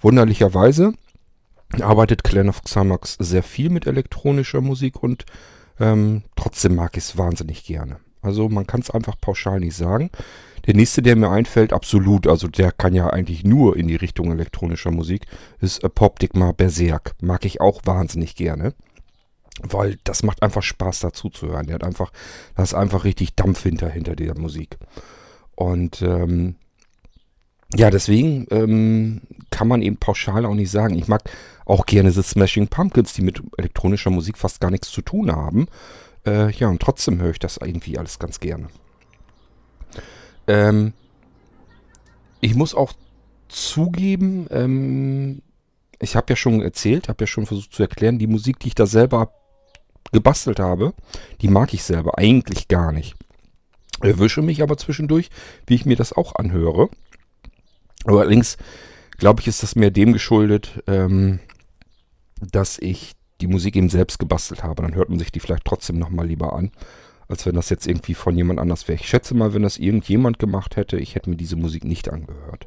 [0.00, 0.92] Wunderlicherweise
[1.80, 5.26] arbeitet Clan of Xamax sehr viel mit elektronischer Musik und
[5.80, 7.98] ähm, trotzdem mag ich es wahnsinnig gerne.
[8.28, 10.10] Also man kann es einfach pauschal nicht sagen.
[10.66, 14.30] Der nächste, der mir einfällt, absolut, also der kann ja eigentlich nur in die Richtung
[14.30, 15.26] elektronischer Musik,
[15.60, 17.14] ist Apoptigma Berserk.
[17.22, 18.74] Mag ich auch wahnsinnig gerne.
[19.62, 21.66] Weil das macht einfach Spaß dazu zu hören.
[21.66, 22.12] Der hat einfach,
[22.54, 24.76] da ist einfach richtig Dampf hinter, hinter der Musik.
[25.56, 26.56] Und ähm,
[27.74, 30.94] ja, deswegen ähm, kann man eben pauschal auch nicht sagen.
[30.96, 31.22] Ich mag
[31.64, 35.66] auch gerne The Smashing Pumpkins, die mit elektronischer Musik fast gar nichts zu tun haben.
[36.28, 38.68] Äh, ja, und trotzdem höre ich das irgendwie alles ganz gerne.
[40.46, 40.92] Ähm,
[42.40, 42.92] ich muss auch
[43.48, 45.40] zugeben, ähm,
[45.98, 48.74] ich habe ja schon erzählt, habe ja schon versucht zu erklären, die Musik, die ich
[48.74, 49.32] da selber
[50.12, 50.92] gebastelt habe,
[51.40, 53.16] die mag ich selber eigentlich gar nicht.
[54.00, 55.30] Erwische mich aber zwischendurch,
[55.66, 56.90] wie ich mir das auch anhöre.
[58.04, 58.58] Aber allerdings,
[59.16, 61.40] glaube ich, ist das mehr dem geschuldet, ähm,
[62.40, 64.82] dass ich die Musik eben selbst gebastelt habe.
[64.82, 66.70] Dann hört man sich die vielleicht trotzdem nochmal lieber an,
[67.28, 68.98] als wenn das jetzt irgendwie von jemand anders wäre.
[69.00, 72.66] Ich schätze mal, wenn das irgendjemand gemacht hätte, ich hätte mir diese Musik nicht angehört.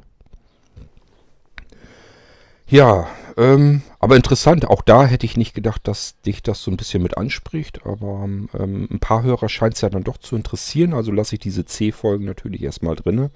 [2.72, 3.06] Ja,
[3.36, 7.02] ähm, aber interessant, auch da hätte ich nicht gedacht, dass dich das so ein bisschen
[7.02, 11.12] mit anspricht, aber ähm, ein paar Hörer scheint es ja dann doch zu interessieren, also
[11.12, 13.30] lasse ich diese C-Folgen natürlich erstmal drinne.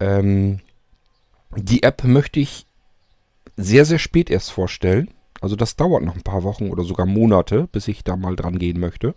[0.00, 0.58] Ähm,
[1.54, 2.66] die App möchte ich
[3.56, 5.10] sehr, sehr spät erst vorstellen.
[5.40, 8.58] Also das dauert noch ein paar Wochen oder sogar Monate, bis ich da mal dran
[8.58, 9.14] gehen möchte.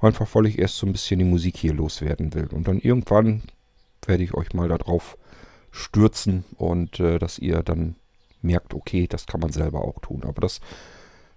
[0.00, 2.48] Einfach weil ich erst so ein bisschen die Musik hier loswerden will.
[2.52, 3.42] Und dann irgendwann
[4.06, 5.18] werde ich euch mal darauf
[5.70, 7.96] stürzen und äh, dass ihr dann
[8.42, 10.22] merkt, okay, das kann man selber auch tun.
[10.24, 10.60] Aber das,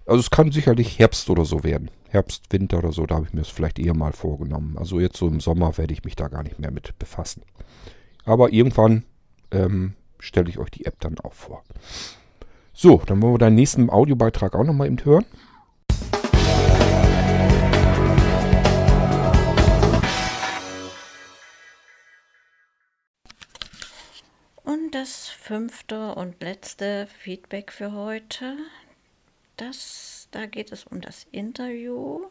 [0.06, 1.90] also es kann sicherlich Herbst oder so werden.
[2.08, 4.78] Herbst, Winter oder so, da habe ich mir das vielleicht eher mal vorgenommen.
[4.78, 7.42] Also jetzt so im Sommer werde ich mich da gar nicht mehr mit befassen.
[8.24, 9.04] Aber irgendwann
[9.50, 11.62] ähm, stelle ich euch die App dann auch vor.
[12.76, 15.24] So, dann wollen wir deinen nächsten Audiobeitrag auch nochmal eben hören.
[24.64, 28.56] Und das fünfte und letzte Feedback für heute,
[29.56, 32.22] das, da geht es um das Interview,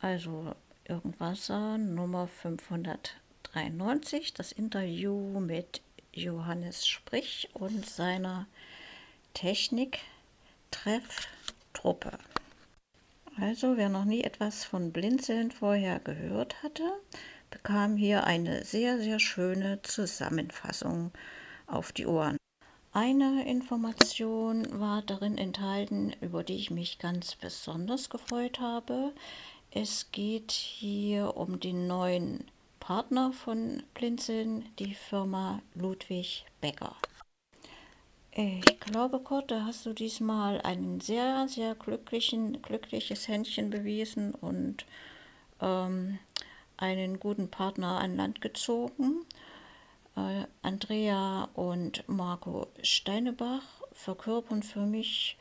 [0.00, 0.56] also
[0.88, 5.82] Irgendwasser Nummer 593, das Interview mit
[6.14, 8.46] Johannes Sprich und seiner
[9.38, 12.18] Technik-Trefftruppe.
[13.40, 16.82] Also, wer noch nie etwas von Blinzeln vorher gehört hatte,
[17.48, 21.12] bekam hier eine sehr, sehr schöne Zusammenfassung
[21.68, 22.36] auf die Ohren.
[22.92, 29.12] Eine Information war darin enthalten, über die ich mich ganz besonders gefreut habe.
[29.70, 32.42] Es geht hier um den neuen
[32.80, 36.96] Partner von Blinzeln, die Firma Ludwig Becker.
[38.32, 44.86] Ich glaube, Kurt, da hast du diesmal ein sehr, sehr glücklichen, glückliches Händchen bewiesen und
[45.60, 46.18] ähm,
[46.76, 49.24] einen guten Partner an Land gezogen.
[50.16, 55.36] Äh, Andrea und Marco Steinebach verkörpern für mich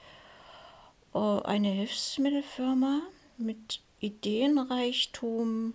[1.14, 3.02] äh, eine Hilfsmittelfirma
[3.38, 5.74] mit Ideenreichtum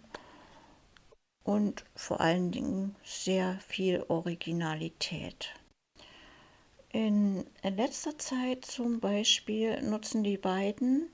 [1.45, 5.55] und vor allen Dingen sehr viel Originalität.
[6.93, 11.09] In letzter Zeit zum Beispiel nutzen die beiden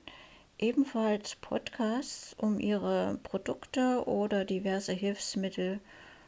[0.57, 5.79] ebenfalls Podcasts, um ihre Produkte oder diverse Hilfsmittel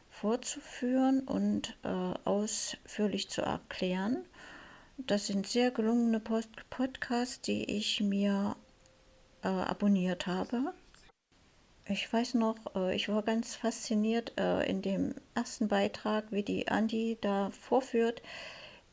[0.10, 4.26] vorzuführen und äh, ausführlich zu erklären.
[4.98, 8.56] Das sind sehr gelungene Post Podcasts, die ich mir
[9.44, 10.74] äh, abonniert habe.
[11.90, 16.70] Ich weiß noch, äh, ich war ganz fasziniert äh, in dem ersten Beitrag, wie die
[16.70, 18.22] Andi da vorführt,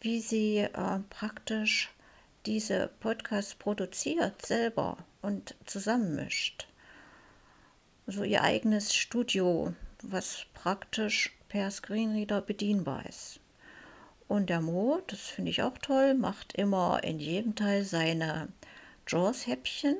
[0.00, 1.90] wie sie äh, praktisch
[2.46, 6.68] diese Podcasts produziert selber und zusammenmischt.
[8.06, 13.40] So ihr eigenes Studio, was praktisch per Screenreader bedienbar ist.
[14.28, 18.48] Und der Mo, das finde ich auch toll, macht immer in jedem Teil seine
[19.06, 19.96] Jaws-Häppchen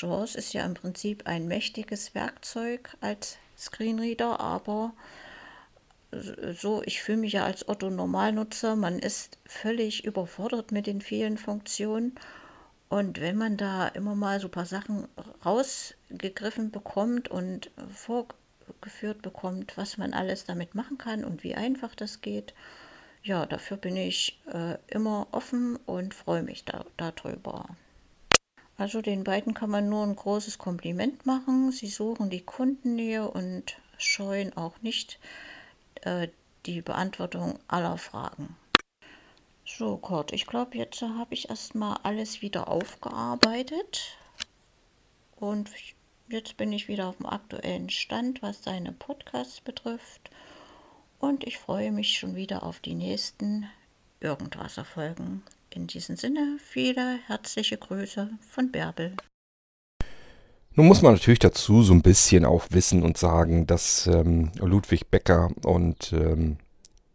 [0.00, 4.94] JAWS ist ja im Prinzip ein mächtiges Werkzeug als Screenreader, aber
[6.12, 11.38] so, ich fühle mich ja als Otto Normalnutzer, man ist völlig überfordert mit den vielen
[11.38, 12.14] Funktionen.
[12.88, 15.06] Und wenn man da immer mal so ein paar Sachen
[15.44, 22.20] rausgegriffen bekommt und vorgeführt bekommt, was man alles damit machen kann und wie einfach das
[22.20, 22.52] geht,
[23.22, 27.68] ja, dafür bin ich äh, immer offen und freue mich da, darüber.
[28.76, 31.70] Also den beiden kann man nur ein großes Kompliment machen.
[31.70, 35.20] Sie suchen die Kundennähe und scheuen auch nicht
[36.02, 36.28] äh,
[36.66, 38.56] die Beantwortung aller Fragen.
[39.64, 44.18] So, Kurt, ich glaube, jetzt habe ich erstmal alles wieder aufgearbeitet.
[45.36, 45.70] Und
[46.28, 50.30] jetzt bin ich wieder auf dem aktuellen Stand, was deine Podcasts betrifft.
[51.18, 53.68] Und ich freue mich schon wieder auf die nächsten
[54.20, 55.42] Irgendwas-Erfolgen.
[55.70, 59.16] In diesem Sinne, viele herzliche Grüße von Bärbel.
[60.80, 65.10] Nun muss man natürlich dazu so ein bisschen auch wissen und sagen, dass ähm, Ludwig
[65.10, 66.56] Becker und ähm,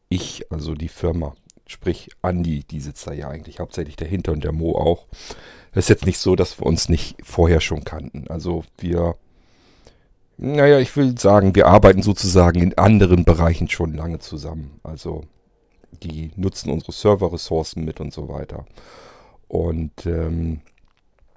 [0.08, 1.34] ich, also die Firma,
[1.65, 5.08] sprich Andi, die sitzt da ja eigentlich hauptsächlich dahinter und der Mo auch.
[5.71, 8.28] Es ist jetzt nicht so, dass wir uns nicht vorher schon kannten.
[8.28, 9.15] Also wir,
[10.38, 14.80] naja, ich will sagen, wir arbeiten sozusagen in anderen Bereichen schon lange zusammen.
[14.84, 15.23] Also
[16.04, 18.67] die nutzen unsere Server-Ressourcen mit und so weiter.
[19.47, 20.62] Und ähm,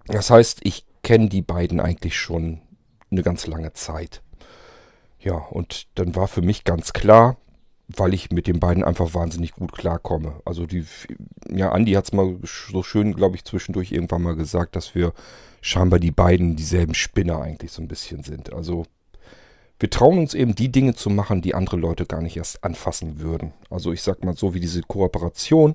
[0.09, 2.61] das heißt, ich kenne die beiden eigentlich schon
[3.11, 4.21] eine ganz lange Zeit.
[5.19, 7.39] Ja, und dann war für mich ganz klar,
[7.87, 10.43] weil ich mit den beiden einfach wahnsinnig gut klarkomme.
[10.45, 10.85] Also die,
[11.51, 15.15] ja, Andi hat es mal so schön, glaube ich, zwischendurch irgendwann mal gesagt, dass wir
[15.63, 18.53] scheinbar die beiden dieselben Spinner eigentlich so ein bisschen sind.
[18.53, 18.85] Also
[19.81, 23.19] wir trauen uns eben die Dinge zu machen, die andere Leute gar nicht erst anfassen
[23.19, 23.55] würden.
[23.71, 25.75] Also ich sag mal so wie diese Kooperation,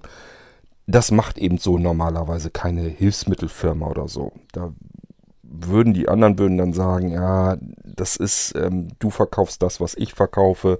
[0.86, 4.32] das macht eben so normalerweise keine Hilfsmittelfirma oder so.
[4.52, 4.76] Da
[5.54, 10.14] würden die anderen würden dann sagen, ja, das ist, ähm, du verkaufst das, was ich
[10.14, 10.80] verkaufe,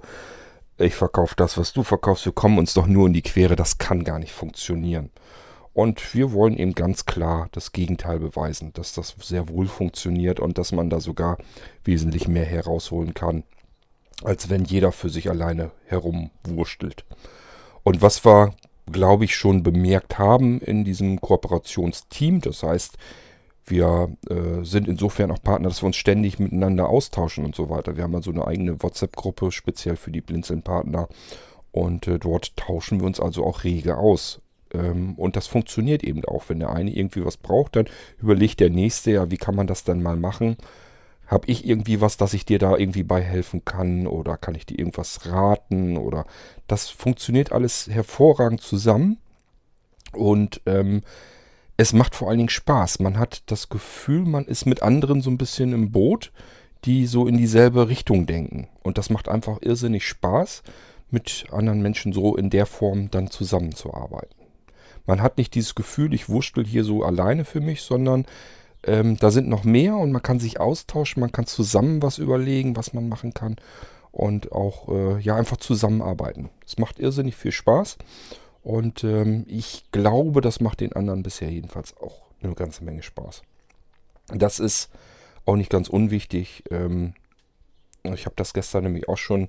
[0.78, 3.78] ich verkaufe das, was du verkaufst, wir kommen uns doch nur in die Quere, das
[3.78, 5.10] kann gar nicht funktionieren.
[5.72, 10.58] Und wir wollen eben ganz klar das Gegenteil beweisen, dass das sehr wohl funktioniert und
[10.58, 11.38] dass man da sogar
[11.84, 13.44] wesentlich mehr herausholen kann,
[14.24, 17.04] als wenn jeder für sich alleine herumwurstelt.
[17.84, 18.54] Und was wir,
[18.90, 22.96] glaube ich, schon bemerkt haben in diesem Kooperationsteam, das heißt,
[23.66, 27.96] wir äh, sind insofern auch Partner, dass wir uns ständig miteinander austauschen und so weiter.
[27.96, 31.08] Wir haben also eine eigene WhatsApp-Gruppe speziell für die Blinzeln-Partner
[31.72, 34.40] und äh, dort tauschen wir uns also auch rege aus
[34.72, 36.48] Ähm, und das funktioniert eben auch.
[36.48, 37.86] Wenn der eine irgendwie was braucht, dann
[38.20, 40.56] überlegt der nächste, ja, wie kann man das dann mal machen?
[41.26, 44.06] Habe ich irgendwie was, dass ich dir da irgendwie bei helfen kann?
[44.06, 45.96] Oder kann ich dir irgendwas raten?
[45.96, 46.26] Oder
[46.66, 49.18] das funktioniert alles hervorragend zusammen.
[50.12, 51.02] Und ähm,
[51.76, 53.00] es macht vor allen Dingen Spaß.
[53.00, 56.32] Man hat das Gefühl, man ist mit anderen so ein bisschen im Boot,
[56.84, 58.68] die so in dieselbe Richtung denken.
[58.82, 60.62] Und das macht einfach irrsinnig Spaß,
[61.10, 64.34] mit anderen Menschen so in der Form dann zusammenzuarbeiten.
[65.06, 68.26] Man hat nicht dieses Gefühl, ich wurschtel hier so alleine für mich, sondern
[68.84, 72.76] ähm, da sind noch mehr und man kann sich austauschen, man kann zusammen was überlegen,
[72.76, 73.56] was man machen kann
[74.12, 76.50] und auch äh, ja einfach zusammenarbeiten.
[76.66, 77.98] Es macht irrsinnig viel Spaß
[78.64, 83.42] und ähm, ich glaube, das macht den anderen bisher jedenfalls auch eine ganze Menge Spaß.
[84.28, 84.90] Das ist
[85.44, 86.64] auch nicht ganz unwichtig.
[86.70, 87.12] Ähm,
[88.04, 89.48] ich habe das gestern nämlich auch schon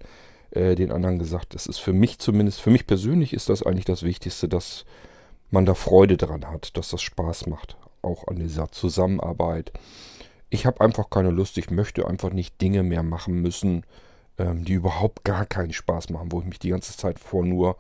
[0.52, 1.56] äh, den anderen gesagt.
[1.56, 4.84] Das ist für mich zumindest, für mich persönlich ist das eigentlich das Wichtigste, dass
[5.50, 9.72] man da Freude dran hat, dass das Spaß macht, auch an dieser Zusammenarbeit.
[10.50, 13.86] Ich habe einfach keine Lust, ich möchte einfach nicht Dinge mehr machen müssen,
[14.38, 17.78] ähm, die überhaupt gar keinen Spaß machen, wo ich mich die ganze Zeit vor nur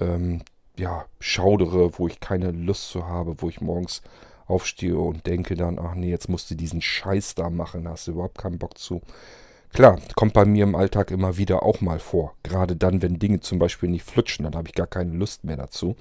[0.00, 0.42] ähm,
[0.76, 4.02] ja, schaudere, wo ich keine Lust zu habe, wo ich morgens
[4.46, 8.06] aufstehe und denke dann, ach nee, jetzt musst du diesen Scheiß da machen, da hast
[8.06, 9.00] du überhaupt keinen Bock zu.
[9.72, 12.34] Klar, kommt bei mir im Alltag immer wieder auch mal vor.
[12.44, 15.56] Gerade dann, wenn Dinge zum Beispiel nicht flutschen, dann habe ich gar keine Lust mehr
[15.56, 15.96] dazu.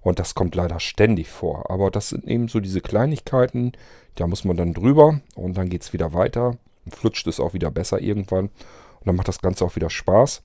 [0.00, 1.68] Und das kommt leider ständig vor.
[1.68, 3.72] Aber das sind eben so diese Kleinigkeiten,
[4.14, 6.56] da muss man dann drüber und dann geht es wieder weiter.
[6.88, 8.46] Flutscht es auch wieder besser irgendwann.
[8.46, 10.42] Und dann macht das Ganze auch wieder Spaß.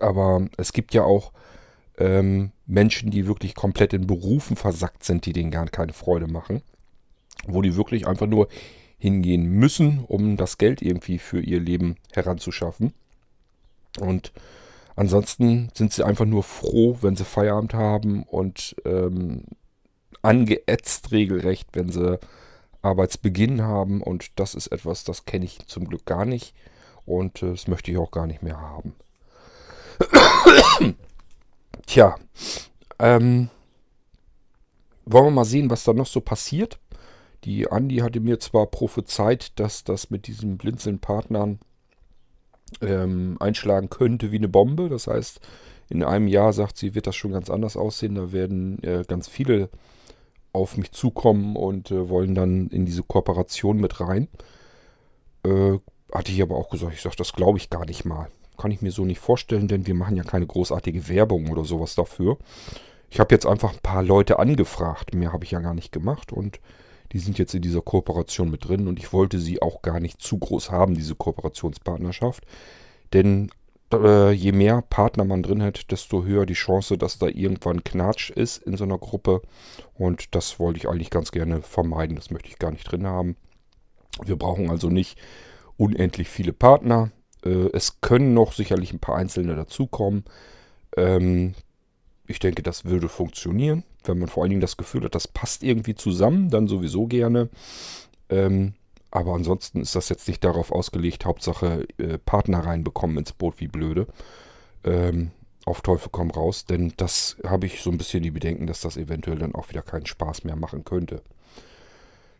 [0.00, 1.32] Aber es gibt ja auch
[1.98, 6.62] ähm, Menschen, die wirklich komplett in Berufen versackt sind, die denen gar keine Freude machen.
[7.46, 8.48] Wo die wirklich einfach nur
[8.98, 12.92] hingehen müssen, um das Geld irgendwie für ihr Leben heranzuschaffen.
[13.98, 14.32] Und
[14.94, 19.42] ansonsten sind sie einfach nur froh, wenn sie Feierabend haben und ähm,
[20.22, 22.20] angeätzt regelrecht, wenn sie
[22.80, 24.02] Arbeitsbeginn haben.
[24.02, 26.54] Und das ist etwas, das kenne ich zum Glück gar nicht.
[27.04, 28.94] Und äh, das möchte ich auch gar nicht mehr haben.
[31.86, 32.16] Tja,
[32.98, 33.50] ähm,
[35.04, 36.78] wollen wir mal sehen, was da noch so passiert.
[37.44, 41.58] Die Andi hatte mir zwar prophezeit, dass das mit diesen Blinzeln-Partnern
[42.80, 44.88] ähm, einschlagen könnte wie eine Bombe.
[44.88, 45.40] Das heißt,
[45.88, 48.14] in einem Jahr, sagt sie, wird das schon ganz anders aussehen.
[48.14, 49.68] Da werden äh, ganz viele
[50.52, 54.28] auf mich zukommen und äh, wollen dann in diese Kooperation mit rein.
[55.44, 55.78] Äh,
[56.12, 58.28] hatte ich aber auch gesagt, ich sage, das glaube ich gar nicht mal
[58.62, 61.96] kann ich mir so nicht vorstellen, denn wir machen ja keine großartige Werbung oder sowas
[61.96, 62.38] dafür.
[63.10, 65.14] Ich habe jetzt einfach ein paar Leute angefragt.
[65.16, 66.60] Mehr habe ich ja gar nicht gemacht und
[67.10, 70.22] die sind jetzt in dieser Kooperation mit drin und ich wollte sie auch gar nicht
[70.22, 72.44] zu groß haben, diese Kooperationspartnerschaft.
[73.12, 73.50] Denn
[73.92, 78.30] äh, je mehr Partner man drin hat, desto höher die Chance, dass da irgendwann Knatsch
[78.30, 79.42] ist in so einer Gruppe.
[79.94, 82.14] Und das wollte ich eigentlich ganz gerne vermeiden.
[82.14, 83.34] Das möchte ich gar nicht drin haben.
[84.24, 85.18] Wir brauchen also nicht
[85.76, 87.10] unendlich viele Partner.
[87.44, 90.24] Äh, es können noch sicherlich ein paar einzelne dazukommen.
[90.96, 91.54] Ähm,
[92.26, 93.84] ich denke, das würde funktionieren.
[94.04, 97.48] Wenn man vor allen Dingen das Gefühl hat, das passt irgendwie zusammen, dann sowieso gerne.
[98.28, 98.74] Ähm,
[99.10, 103.68] aber ansonsten ist das jetzt nicht darauf ausgelegt, Hauptsache äh, Partner reinbekommen ins Boot wie
[103.68, 104.06] blöde.
[104.84, 105.30] Ähm,
[105.64, 108.96] auf Teufel komm raus, denn das habe ich so ein bisschen die Bedenken, dass das
[108.96, 111.22] eventuell dann auch wieder keinen Spaß mehr machen könnte.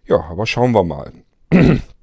[0.06, 1.12] Ja, aber schauen wir mal.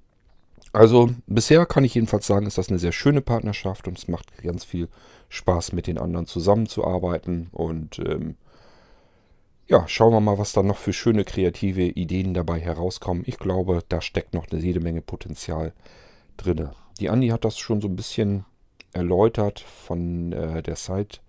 [0.72, 4.42] Also bisher kann ich jedenfalls sagen, ist das eine sehr schöne Partnerschaft und es macht
[4.44, 4.88] ganz viel
[5.30, 7.50] Spaß, mit den anderen zusammenzuarbeiten.
[7.52, 8.36] Und ähm,
[9.68, 13.24] ja, schauen wir mal, was da noch für schöne kreative Ideen dabei herauskommen.
[13.26, 15.74] Ich glaube, da steckt noch eine jede Menge Potenzial
[16.38, 16.70] drin.
[17.00, 18.46] Die Andi hat das schon so ein bisschen
[18.94, 21.20] erläutert von äh, der Side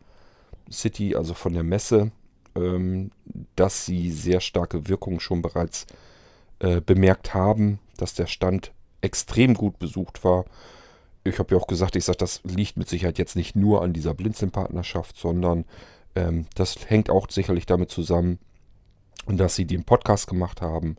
[0.71, 2.13] City, also von der Messe,
[2.55, 3.11] ähm,
[3.57, 5.87] dass sie sehr starke Wirkung schon bereits
[6.61, 10.45] äh, bemerkt haben, dass der Stand extrem gut besucht war.
[11.25, 13.93] Ich habe ja auch gesagt, ich sage, das liegt mit Sicherheit jetzt nicht nur an
[13.93, 15.65] dieser Blinzeln-Partnerschaft, sondern
[16.15, 18.39] ähm, das hängt auch sicherlich damit zusammen,
[19.27, 20.97] dass sie den Podcast gemacht haben.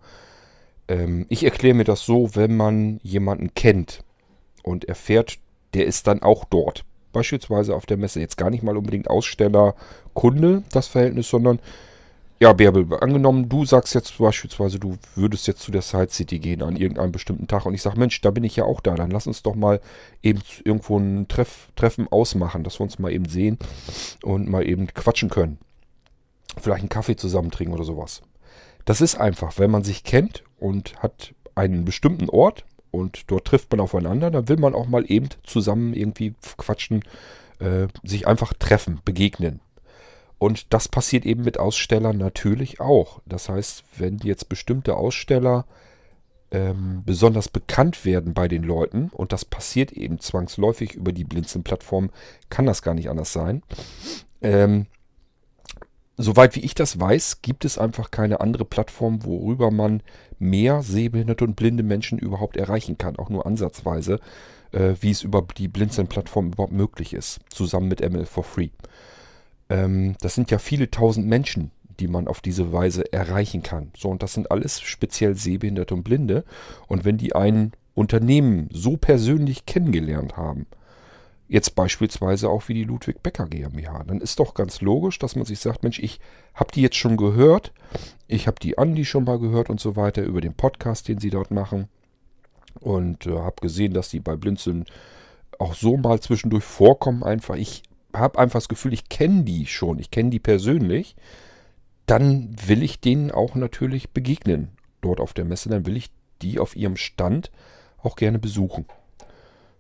[0.88, 4.04] Ähm, ich erkläre mir das so, wenn man jemanden kennt
[4.64, 5.40] und erfährt,
[5.74, 6.84] der ist dann auch dort.
[7.14, 8.20] Beispielsweise auf der Messe.
[8.20, 9.76] Jetzt gar nicht mal unbedingt Aussteller,
[10.14, 11.60] Kunde, das Verhältnis, sondern
[12.42, 16.64] ja, Bärbel, angenommen, du sagst jetzt beispielsweise, du würdest jetzt zu der Side City gehen
[16.64, 19.12] an irgendeinem bestimmten Tag und ich sage, Mensch, da bin ich ja auch da, dann
[19.12, 19.80] lass uns doch mal
[20.24, 23.60] eben irgendwo ein Treff, Treffen ausmachen, dass wir uns mal eben sehen
[24.24, 25.60] und mal eben quatschen können.
[26.60, 28.24] Vielleicht einen Kaffee zusammen trinken oder sowas.
[28.86, 33.70] Das ist einfach, wenn man sich kennt und hat einen bestimmten Ort und dort trifft
[33.70, 37.04] man aufeinander, dann will man auch mal eben zusammen irgendwie quatschen,
[37.60, 39.60] äh, sich einfach treffen, begegnen.
[40.42, 43.22] Und das passiert eben mit Ausstellern natürlich auch.
[43.28, 45.68] Das heißt, wenn jetzt bestimmte Aussteller
[46.50, 52.10] ähm, besonders bekannt werden bei den Leuten, und das passiert eben zwangsläufig über die Blinzeln-Plattform,
[52.50, 53.62] kann das gar nicht anders sein.
[54.42, 54.88] Ähm,
[56.18, 60.02] soweit wie ich das weiß, gibt es einfach keine andere Plattform, worüber man
[60.40, 64.20] mehr sehbehinderte und blinde Menschen überhaupt erreichen kann, auch nur ansatzweise,
[64.72, 68.70] äh, wie es über die Blinzeln-Plattform überhaupt möglich ist, zusammen mit ML for Free.
[69.72, 73.92] Ähm, das sind ja viele tausend Menschen, die man auf diese Weise erreichen kann.
[73.98, 76.44] So, und das sind alles speziell Sehbehinderte und Blinde.
[76.88, 80.66] Und wenn die ein Unternehmen so persönlich kennengelernt haben,
[81.48, 85.46] jetzt beispielsweise auch wie die Ludwig Becker GmbH, dann ist doch ganz logisch, dass man
[85.46, 86.20] sich sagt, Mensch, ich
[86.54, 87.74] habe die jetzt schon gehört,
[88.28, 91.30] ich habe die Andi schon mal gehört und so weiter über den Podcast, den sie
[91.30, 91.88] dort machen
[92.80, 94.86] und äh, habe gesehen, dass die bei Blinzeln
[95.60, 97.56] auch so mal zwischendurch vorkommen einfach.
[97.56, 97.84] Ich
[98.14, 101.16] habe einfach das Gefühl, ich kenne die schon, ich kenne die persönlich,
[102.06, 104.70] dann will ich denen auch natürlich begegnen
[105.02, 105.70] dort auf der Messe.
[105.70, 107.52] Dann will ich die auf ihrem Stand
[108.02, 108.86] auch gerne besuchen.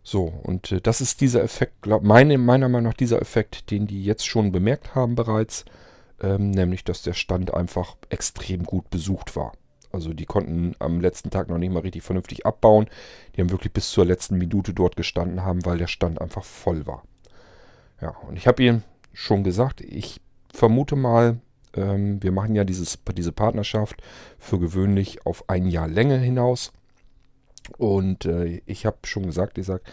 [0.03, 3.85] So, und äh, das ist dieser Effekt, glaub, meine, meiner Meinung nach dieser Effekt, den
[3.87, 5.65] die jetzt schon bemerkt haben bereits,
[6.21, 9.53] ähm, nämlich dass der Stand einfach extrem gut besucht war.
[9.91, 12.87] Also die konnten am letzten Tag noch nicht mal richtig vernünftig abbauen.
[13.35, 16.87] Die haben wirklich bis zur letzten Minute dort gestanden haben, weil der Stand einfach voll
[16.87, 17.03] war.
[18.01, 18.83] Ja, und ich habe Ihnen
[19.13, 20.21] schon gesagt, ich
[20.53, 21.39] vermute mal,
[21.75, 24.01] ähm, wir machen ja dieses, diese Partnerschaft
[24.39, 26.73] für gewöhnlich auf ein Jahr Länge hinaus.
[27.77, 29.83] Und äh, ich habe schon gesagt, ich sage,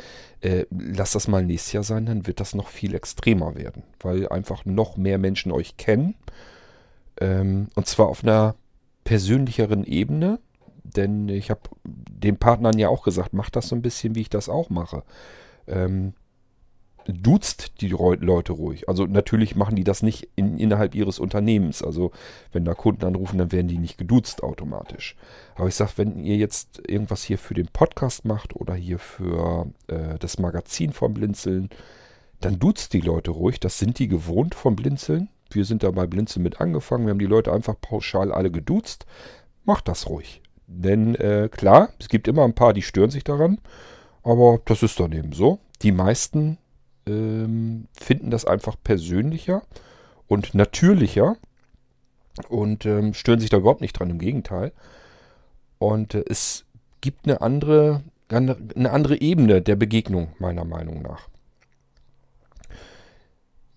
[0.41, 4.29] äh, lass das mal nächstes Jahr sein, dann wird das noch viel extremer werden, weil
[4.29, 6.15] einfach noch mehr Menschen euch kennen.
[7.21, 8.57] Ähm, und zwar auf einer
[9.05, 10.41] persönlicheren Ebene,
[10.83, 14.31] denn ich habe den Partnern ja auch gesagt, mach das so ein bisschen, wie ich
[14.31, 15.03] das auch mache.
[15.67, 16.15] Ähm,
[17.09, 18.89] duzt die Leute ruhig.
[18.89, 21.83] Also natürlich machen die das nicht in, innerhalb ihres Unternehmens.
[21.83, 22.13] Also
[22.53, 25.17] wenn da Kunden anrufen, dann werden die nicht geduzt automatisch.
[25.55, 29.67] Aber ich sage, wenn ihr jetzt irgendwas hier für den Podcast macht oder hier für
[29.87, 31.71] äh, das Magazin vom Blinzeln,
[32.41, 33.59] dann duzt die Leute ruhig.
[33.59, 35.29] Das sind die gewohnt vom Blinzeln.
[35.51, 37.07] Wir sind da bei Blinzeln mit angefangen.
[37.07, 39.07] Wir haben die Leute einfach pauschal alle geduzt.
[39.65, 40.43] Macht das ruhig.
[40.67, 43.59] Denn äh, klar, es gibt immer ein paar, die stören sich daran.
[44.23, 45.59] Aber das ist dann eben so.
[45.81, 46.59] Die meisten
[47.09, 49.63] ähm, finden das einfach persönlicher
[50.27, 51.37] und natürlicher
[52.49, 54.73] und ähm, stören sich da überhaupt nicht dran, im Gegenteil.
[55.79, 56.65] Und äh, es
[57.01, 61.29] gibt eine andere, eine andere Ebene der Begegnung, meiner Meinung nach.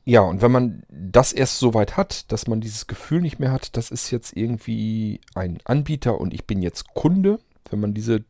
[0.03, 3.51] Ja, und wenn man das erst so weit hat, dass man dieses Gefühl nicht mehr
[3.51, 8.23] hat, das ist jetzt irgendwie ein Anbieter und ich bin jetzt Kunde, wenn man diese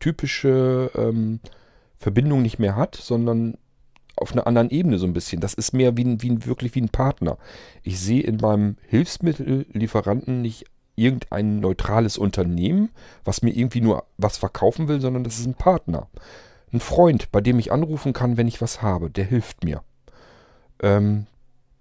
[0.00, 1.38] typische ähm,
[1.98, 3.56] Verbindung nicht mehr hat, sondern
[4.16, 5.40] auf einer anderen Ebene so ein bisschen.
[5.40, 7.38] Das ist mehr wie, ein, wie wirklich wie ein Partner.
[7.82, 12.90] Ich sehe in meinem Hilfsmittellieferanten nicht irgendein neutrales Unternehmen,
[13.24, 16.08] was mir irgendwie nur was verkaufen will, sondern das ist ein Partner.
[16.72, 19.10] Ein Freund, bei dem ich anrufen kann, wenn ich was habe.
[19.10, 19.82] Der hilft mir.
[20.82, 21.26] Ähm,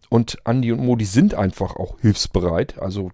[0.10, 2.80] und Andi und Modi sind einfach auch hilfsbereit.
[2.80, 3.12] Also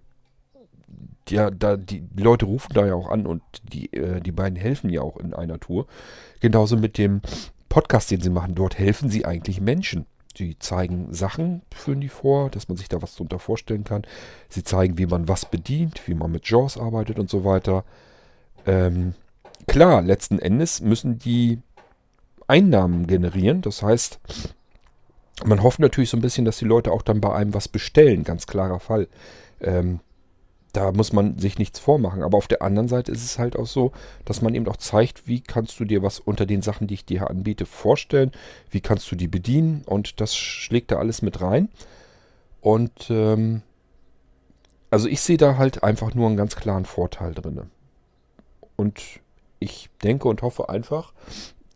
[1.28, 3.42] ja, da, die, die, Leute rufen da ja auch an und
[3.72, 5.86] die, äh, die beiden helfen ja auch in einer Tour.
[6.40, 7.20] Genauso mit dem
[7.78, 10.06] Podcast, den sie machen, dort helfen sie eigentlich Menschen.
[10.36, 14.02] Sie zeigen Sachen, führen die vor, dass man sich da was drunter vorstellen kann.
[14.48, 17.84] Sie zeigen, wie man was bedient, wie man mit JAWS arbeitet und so weiter.
[18.66, 19.14] Ähm,
[19.68, 21.60] klar, letzten Endes müssen die
[22.48, 23.62] Einnahmen generieren.
[23.62, 24.18] Das heißt,
[25.44, 28.24] man hofft natürlich so ein bisschen, dass die Leute auch dann bei einem was bestellen.
[28.24, 29.06] Ganz klarer Fall.
[29.60, 30.00] Ähm,
[30.72, 32.22] da muss man sich nichts vormachen.
[32.22, 33.92] Aber auf der anderen Seite ist es halt auch so,
[34.24, 37.04] dass man eben auch zeigt, wie kannst du dir was unter den Sachen, die ich
[37.04, 38.32] dir anbiete, vorstellen,
[38.70, 41.68] wie kannst du die bedienen und das schlägt da alles mit rein.
[42.60, 43.62] Und ähm,
[44.90, 47.70] also ich sehe da halt einfach nur einen ganz klaren Vorteil drin.
[48.76, 49.02] Und
[49.58, 51.12] ich denke und hoffe einfach,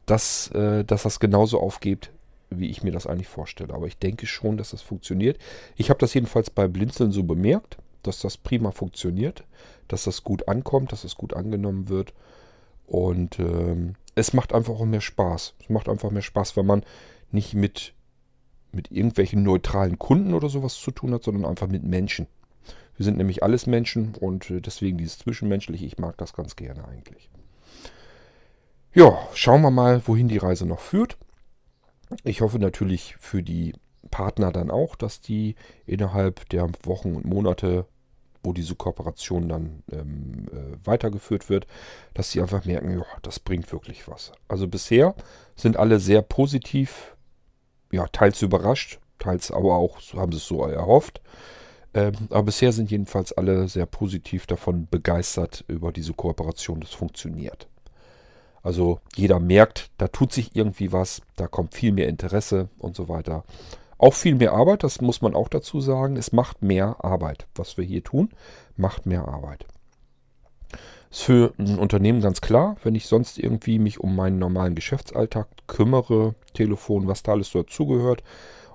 [0.07, 2.11] dass, äh, dass das genauso aufgeht,
[2.51, 3.73] wie ich mir das eigentlich vorstelle.
[3.73, 5.39] Aber ich denke schon, dass das funktioniert.
[5.77, 9.45] Ich habe das jedenfalls bei Blinzeln so bemerkt dass das prima funktioniert,
[9.89, 12.13] dass das gut ankommt, dass es gut angenommen wird.
[12.87, 15.55] Und ähm, es macht einfach auch mehr Spaß.
[15.61, 16.83] Es macht einfach mehr Spaß, wenn man
[17.31, 17.95] nicht mit,
[18.73, 22.27] mit irgendwelchen neutralen Kunden oder sowas zu tun hat, sondern einfach mit Menschen.
[22.97, 26.87] Wir sind nämlich alles Menschen und äh, deswegen dieses Zwischenmenschliche, ich mag das ganz gerne
[26.87, 27.31] eigentlich.
[28.95, 31.17] Ja, schauen wir mal, wohin die Reise noch führt.
[32.25, 33.73] Ich hoffe natürlich für die
[34.11, 35.55] Partner dann auch, dass die
[35.87, 37.87] innerhalb der Wochen und Monate
[38.43, 41.67] wo diese Kooperation dann ähm, äh, weitergeführt wird,
[42.15, 44.33] dass sie einfach merken, ja, das bringt wirklich was.
[44.49, 45.15] Also bisher
[45.57, 47.17] sind alle sehr positiv,
[47.91, 51.21] ja, teils überrascht, teils aber auch haben sie es so erhofft.
[51.95, 56.81] Ähm, aber bisher sind jedenfalls alle sehr positiv davon begeistert über diese Kooperation.
[56.81, 57.69] Das funktioniert.
[58.63, 63.09] Also jeder merkt, da tut sich irgendwie was, da kommt viel mehr Interesse und so
[63.09, 63.45] weiter.
[64.03, 66.17] Auch viel mehr Arbeit, das muss man auch dazu sagen.
[66.17, 67.47] Es macht mehr Arbeit.
[67.55, 68.31] Was wir hier tun,
[68.77, 69.65] macht mehr Arbeit.
[71.09, 75.47] Ist für ein Unternehmen ganz klar, wenn ich sonst irgendwie mich um meinen normalen Geschäftsalltag
[75.69, 78.25] kümmere, Telefon, was da alles dazugehört,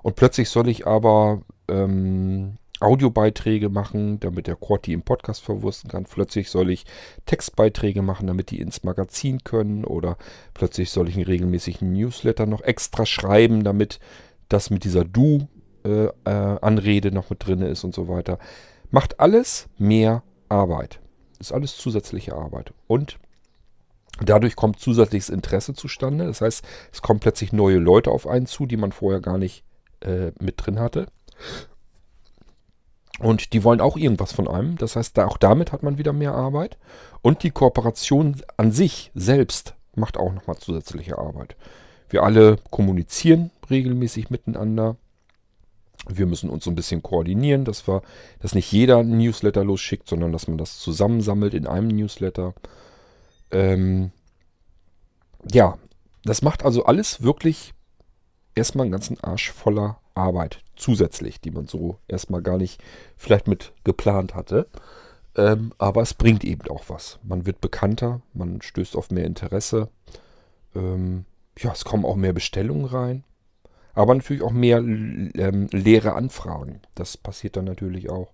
[0.02, 6.04] und plötzlich soll ich aber ähm, Audiobeiträge machen, damit der Quad im Podcast verwursten kann.
[6.04, 6.86] Plötzlich soll ich
[7.26, 9.84] Textbeiträge machen, damit die ins Magazin können.
[9.84, 10.16] Oder
[10.54, 13.98] plötzlich soll ich einen regelmäßigen Newsletter noch extra schreiben, damit
[14.48, 18.38] das mit dieser Du-Anrede äh, äh, noch mit drin ist und so weiter.
[18.90, 21.00] Macht alles mehr Arbeit.
[21.38, 22.72] Ist alles zusätzliche Arbeit.
[22.86, 23.18] Und
[24.20, 26.26] dadurch kommt zusätzliches Interesse zustande.
[26.26, 29.62] Das heißt, es kommen plötzlich neue Leute auf einen zu, die man vorher gar nicht
[30.00, 31.06] äh, mit drin hatte.
[33.20, 34.78] Und die wollen auch irgendwas von einem.
[34.78, 36.78] Das heißt, auch damit hat man wieder mehr Arbeit.
[37.20, 41.56] Und die Kooperation an sich selbst macht auch nochmal zusätzliche Arbeit.
[42.08, 44.96] Wir alle kommunizieren regelmäßig miteinander.
[46.08, 48.02] Wir müssen uns so ein bisschen koordinieren, dass wir,
[48.40, 52.54] dass nicht jeder einen Newsletter losschickt, sondern dass man das zusammensammelt in einem Newsletter.
[53.50, 54.12] Ähm,
[55.52, 55.78] ja,
[56.24, 57.74] das macht also alles wirklich
[58.54, 62.82] erstmal einen ganzen Arsch voller Arbeit zusätzlich, die man so erstmal gar nicht
[63.16, 64.66] vielleicht mit geplant hatte.
[65.36, 67.18] Ähm, aber es bringt eben auch was.
[67.22, 69.88] Man wird bekannter, man stößt auf mehr Interesse.
[70.74, 71.24] Ähm,
[71.56, 73.24] ja, es kommen auch mehr Bestellungen rein.
[73.98, 76.82] Aber natürlich auch mehr ähm, leere Anfragen.
[76.94, 78.32] Das passiert dann natürlich auch.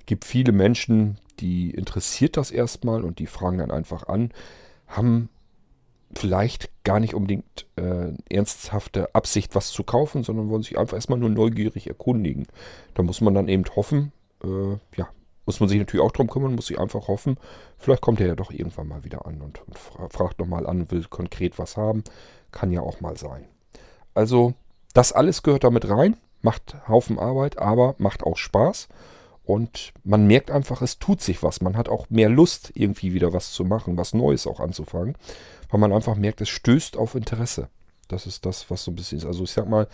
[0.00, 4.32] Es gibt viele Menschen, die interessiert das erstmal und die fragen dann einfach an,
[4.88, 5.28] haben
[6.16, 11.20] vielleicht gar nicht unbedingt äh, ernsthafte Absicht, was zu kaufen, sondern wollen sich einfach erstmal
[11.20, 12.48] nur neugierig erkundigen.
[12.94, 14.10] Da muss man dann eben hoffen,
[14.42, 15.08] äh, ja,
[15.46, 17.36] muss man sich natürlich auch drum kümmern, muss sich einfach hoffen,
[17.78, 19.78] vielleicht kommt er ja doch irgendwann mal wieder an und, und
[20.12, 22.02] fragt nochmal an, will konkret was haben.
[22.50, 23.44] Kann ja auch mal sein.
[24.12, 24.54] Also,
[24.94, 28.88] das alles gehört damit rein, macht Haufen Arbeit, aber macht auch Spaß.
[29.44, 31.60] Und man merkt einfach, es tut sich was.
[31.60, 35.16] Man hat auch mehr Lust, irgendwie wieder was zu machen, was Neues auch anzufangen
[35.74, 37.68] weil man einfach merkt, es stößt auf Interesse.
[38.06, 39.24] Das ist das, was so ein bisschen ist.
[39.24, 39.88] Also ich sag mal,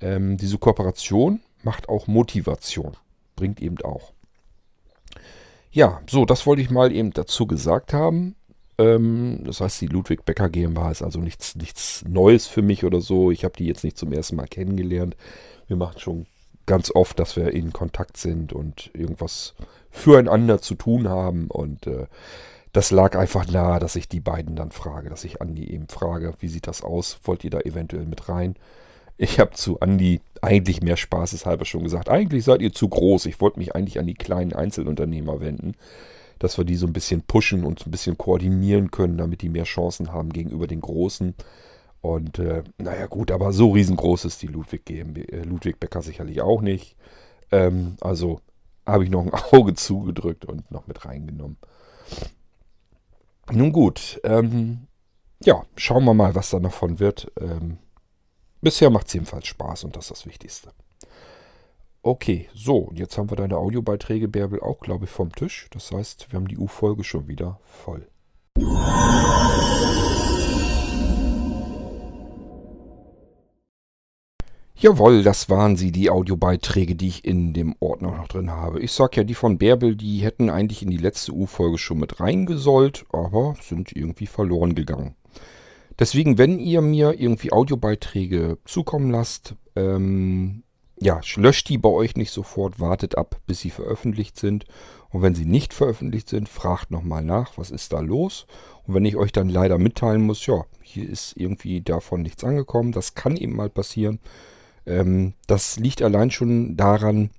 [0.00, 2.96] ähm, diese Kooperation macht auch Motivation.
[3.36, 4.12] Bringt eben auch.
[5.70, 8.36] Ja, so, das wollte ich mal eben dazu gesagt haben.
[8.78, 13.00] Ähm, das heißt, die Ludwig Becker GmbH ist also nichts, nichts Neues für mich oder
[13.00, 13.30] so.
[13.30, 15.16] Ich habe die jetzt nicht zum ersten Mal kennengelernt.
[15.66, 16.26] Wir machen schon
[16.66, 19.54] ganz oft, dass wir in Kontakt sind und irgendwas
[19.90, 21.48] füreinander zu tun haben.
[21.48, 22.06] Und äh,
[22.72, 26.34] das lag einfach nahe, dass ich die beiden dann frage, dass ich Andi eben frage,
[26.38, 27.18] wie sieht das aus?
[27.24, 28.54] Wollt ihr da eventuell mit rein?
[29.16, 33.26] Ich habe zu Andi eigentlich mehr spaßeshalber schon gesagt, eigentlich seid ihr zu groß.
[33.26, 35.74] Ich wollte mich eigentlich an die kleinen Einzelunternehmer wenden,
[36.38, 39.64] dass wir die so ein bisschen pushen und ein bisschen koordinieren können, damit die mehr
[39.64, 41.34] Chancen haben gegenüber den Großen.
[42.00, 46.40] Und äh, naja gut, aber so riesengroß ist die Ludwig, GmbH, äh, Ludwig Becker sicherlich
[46.40, 46.96] auch nicht.
[47.50, 48.40] Ähm, also
[48.86, 51.58] habe ich noch ein Auge zugedrückt und noch mit reingenommen.
[53.50, 54.86] Nun gut, ähm,
[55.42, 57.30] ja, schauen wir mal, was da noch von wird.
[57.40, 57.78] Ähm,
[58.60, 60.70] bisher macht es jedenfalls Spaß und das ist das Wichtigste.
[62.10, 65.68] Okay, so, jetzt haben wir deine Audiobeiträge, Bärbel, auch, glaube ich, vom Tisch.
[65.72, 68.08] Das heißt, wir haben die U-Folge schon wieder voll.
[74.74, 78.80] Jawohl, das waren sie, die Audiobeiträge, die ich in dem Ordner noch drin habe.
[78.80, 82.20] Ich sag ja, die von Bärbel, die hätten eigentlich in die letzte U-Folge schon mit
[82.20, 85.14] reingesollt, aber sind irgendwie verloren gegangen.
[85.98, 90.62] Deswegen, wenn ihr mir irgendwie Audiobeiträge zukommen lasst, ähm,
[91.00, 94.64] ja, löscht die bei euch nicht sofort, wartet ab, bis sie veröffentlicht sind.
[95.10, 98.46] Und wenn sie nicht veröffentlicht sind, fragt nochmal nach, was ist da los.
[98.86, 102.92] Und wenn ich euch dann leider mitteilen muss, ja, hier ist irgendwie davon nichts angekommen,
[102.92, 104.20] das kann eben mal passieren
[104.88, 107.30] ähm, das liegt allein schon daran,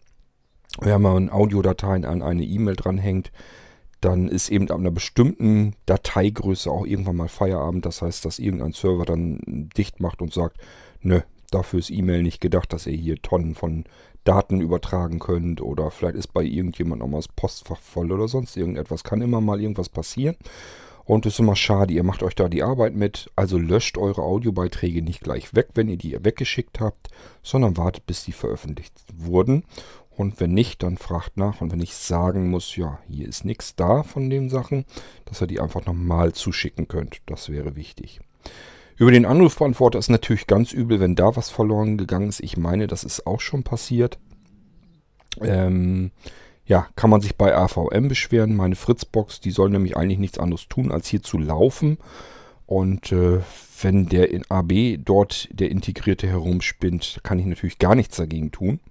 [0.79, 3.31] wenn man Audiodateien an eine E-Mail dranhängt,
[4.01, 7.85] dann ist eben ab einer bestimmten Dateigröße auch irgendwann mal Feierabend.
[7.85, 10.57] Das heißt, dass irgendein Server dann dicht macht und sagt,
[11.01, 11.21] nö,
[11.53, 13.85] dafür ist E-Mail nicht gedacht, dass ihr hier Tonnen von
[14.23, 19.03] Daten übertragen könnt oder vielleicht ist bei irgendjemand nochmal das Postfach voll oder sonst irgendetwas.
[19.03, 20.35] Kann immer mal irgendwas passieren.
[21.05, 23.31] Und es ist immer schade, ihr macht euch da die Arbeit mit.
[23.35, 27.07] Also löscht eure Audiobeiträge nicht gleich weg, wenn ihr die weggeschickt habt,
[27.41, 29.63] sondern wartet, bis die veröffentlicht wurden.
[30.11, 31.61] Und wenn nicht, dann fragt nach.
[31.61, 34.85] Und wenn ich sagen muss, ja, hier ist nichts da von den Sachen,
[35.25, 37.21] dass ihr die einfach nochmal zuschicken könnt.
[37.25, 38.19] Das wäre wichtig.
[38.99, 42.41] Über den Anrufbeantworter ist natürlich ganz übel, wenn da was verloren gegangen ist.
[42.41, 44.19] Ich meine, das ist auch schon passiert.
[45.39, 46.11] Ähm,
[46.65, 48.57] ja, kann man sich bei AVM beschweren.
[48.57, 51.97] Meine Fritzbox, die soll nämlich eigentlich nichts anderes tun, als hier zu laufen.
[52.65, 53.39] Und äh,
[53.81, 58.81] wenn der in AB dort der Integrierte herumspinnt, kann ich natürlich gar nichts dagegen tun.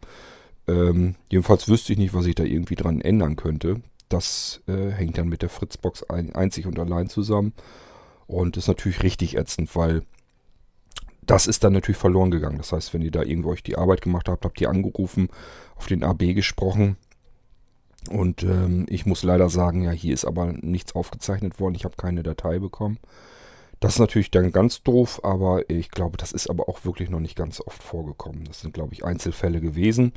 [0.66, 3.82] Ähm, jedenfalls wüsste ich nicht, was ich da irgendwie dran ändern könnte.
[4.09, 7.52] Das äh, hängt dann mit der Fritzbox ein, einzig und allein zusammen.
[8.29, 10.03] Und ist natürlich richtig ätzend, weil
[11.22, 12.59] das ist dann natürlich verloren gegangen.
[12.59, 15.29] Das heißt, wenn ihr da irgendwo euch die Arbeit gemacht habt, habt ihr angerufen,
[15.76, 16.97] auf den AB gesprochen.
[18.11, 21.74] Und ähm, ich muss leider sagen, ja, hier ist aber nichts aufgezeichnet worden.
[21.74, 22.99] Ich habe keine Datei bekommen.
[23.81, 27.20] Das ist natürlich dann ganz doof, aber ich glaube, das ist aber auch wirklich noch
[27.20, 28.45] nicht ganz oft vorgekommen.
[28.45, 30.12] Das sind, glaube ich, Einzelfälle gewesen.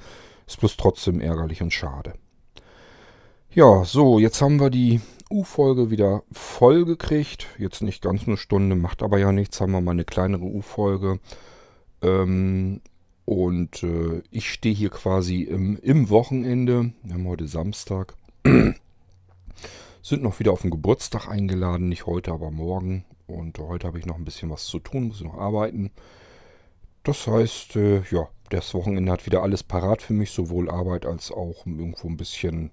[0.48, 2.14] Ist bloß trotzdem ärgerlich und schade.
[3.54, 5.02] Ja, so, jetzt haben wir die
[5.32, 7.48] U-Folge wieder voll gekriegt.
[7.58, 9.62] Jetzt nicht ganz eine Stunde, macht aber ja nichts.
[9.62, 11.20] Haben wir mal eine kleinere U-Folge.
[12.02, 12.82] Ähm,
[13.26, 16.94] und äh, ich stehe hier quasi im, im, Wochenende.
[17.04, 18.16] Wir haben heute Samstag.
[20.02, 21.90] Sind noch wieder auf den Geburtstag eingeladen.
[21.90, 23.06] Nicht heute, aber morgen.
[23.28, 25.92] Und heute habe ich noch ein bisschen was zu tun, muss noch arbeiten.
[27.04, 31.32] Das heißt, äh, ja, das Wochenende hat wieder alles parat für mich, sowohl Arbeit als
[31.32, 32.72] auch irgendwo ein bisschen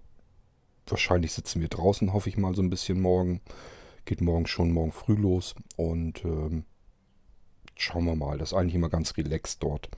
[0.90, 3.40] wahrscheinlich sitzen wir draußen, hoffe ich mal so ein bisschen morgen.
[4.04, 6.64] Geht morgen schon morgen früh los und ähm,
[7.74, 8.38] schauen wir mal.
[8.38, 9.90] Das ist eigentlich immer ganz relaxed dort.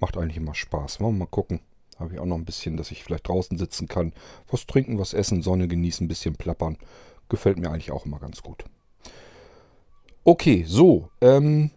[0.00, 1.00] Macht eigentlich immer Spaß.
[1.00, 1.60] Wollen wir mal gucken.
[1.98, 4.12] Habe ich auch noch ein bisschen, dass ich vielleicht draußen sitzen kann.
[4.50, 6.76] Was trinken, was essen, Sonne genießen, ein bisschen plappern.
[7.28, 8.64] Gefällt mir eigentlich auch immer ganz gut.
[10.24, 11.08] Okay, so.
[11.20, 11.70] Ähm,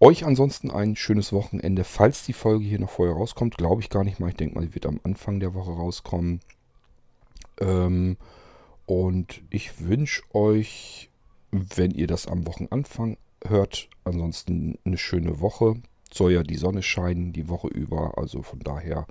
[0.00, 1.84] euch ansonsten ein schönes Wochenende.
[1.84, 4.30] Falls die Folge hier noch vorher rauskommt, glaube ich gar nicht mal.
[4.30, 6.40] Ich denke mal, die wird am Anfang der Woche rauskommen.
[7.60, 8.16] Ähm,
[8.86, 11.10] und ich wünsche euch,
[11.50, 15.74] wenn ihr das am Wochenanfang hört, ansonsten eine schöne Woche.
[16.12, 18.16] Soll ja die Sonne scheinen die Woche über.
[18.16, 19.06] Also von daher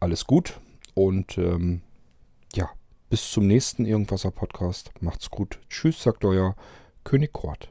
[0.00, 0.60] alles gut.
[0.94, 1.82] Und ähm,
[2.54, 2.70] ja,
[3.10, 4.92] bis zum nächsten Irgendwasser Podcast.
[5.00, 5.58] Macht's gut.
[5.68, 6.54] Tschüss, sagt euer
[7.02, 7.70] König Kort.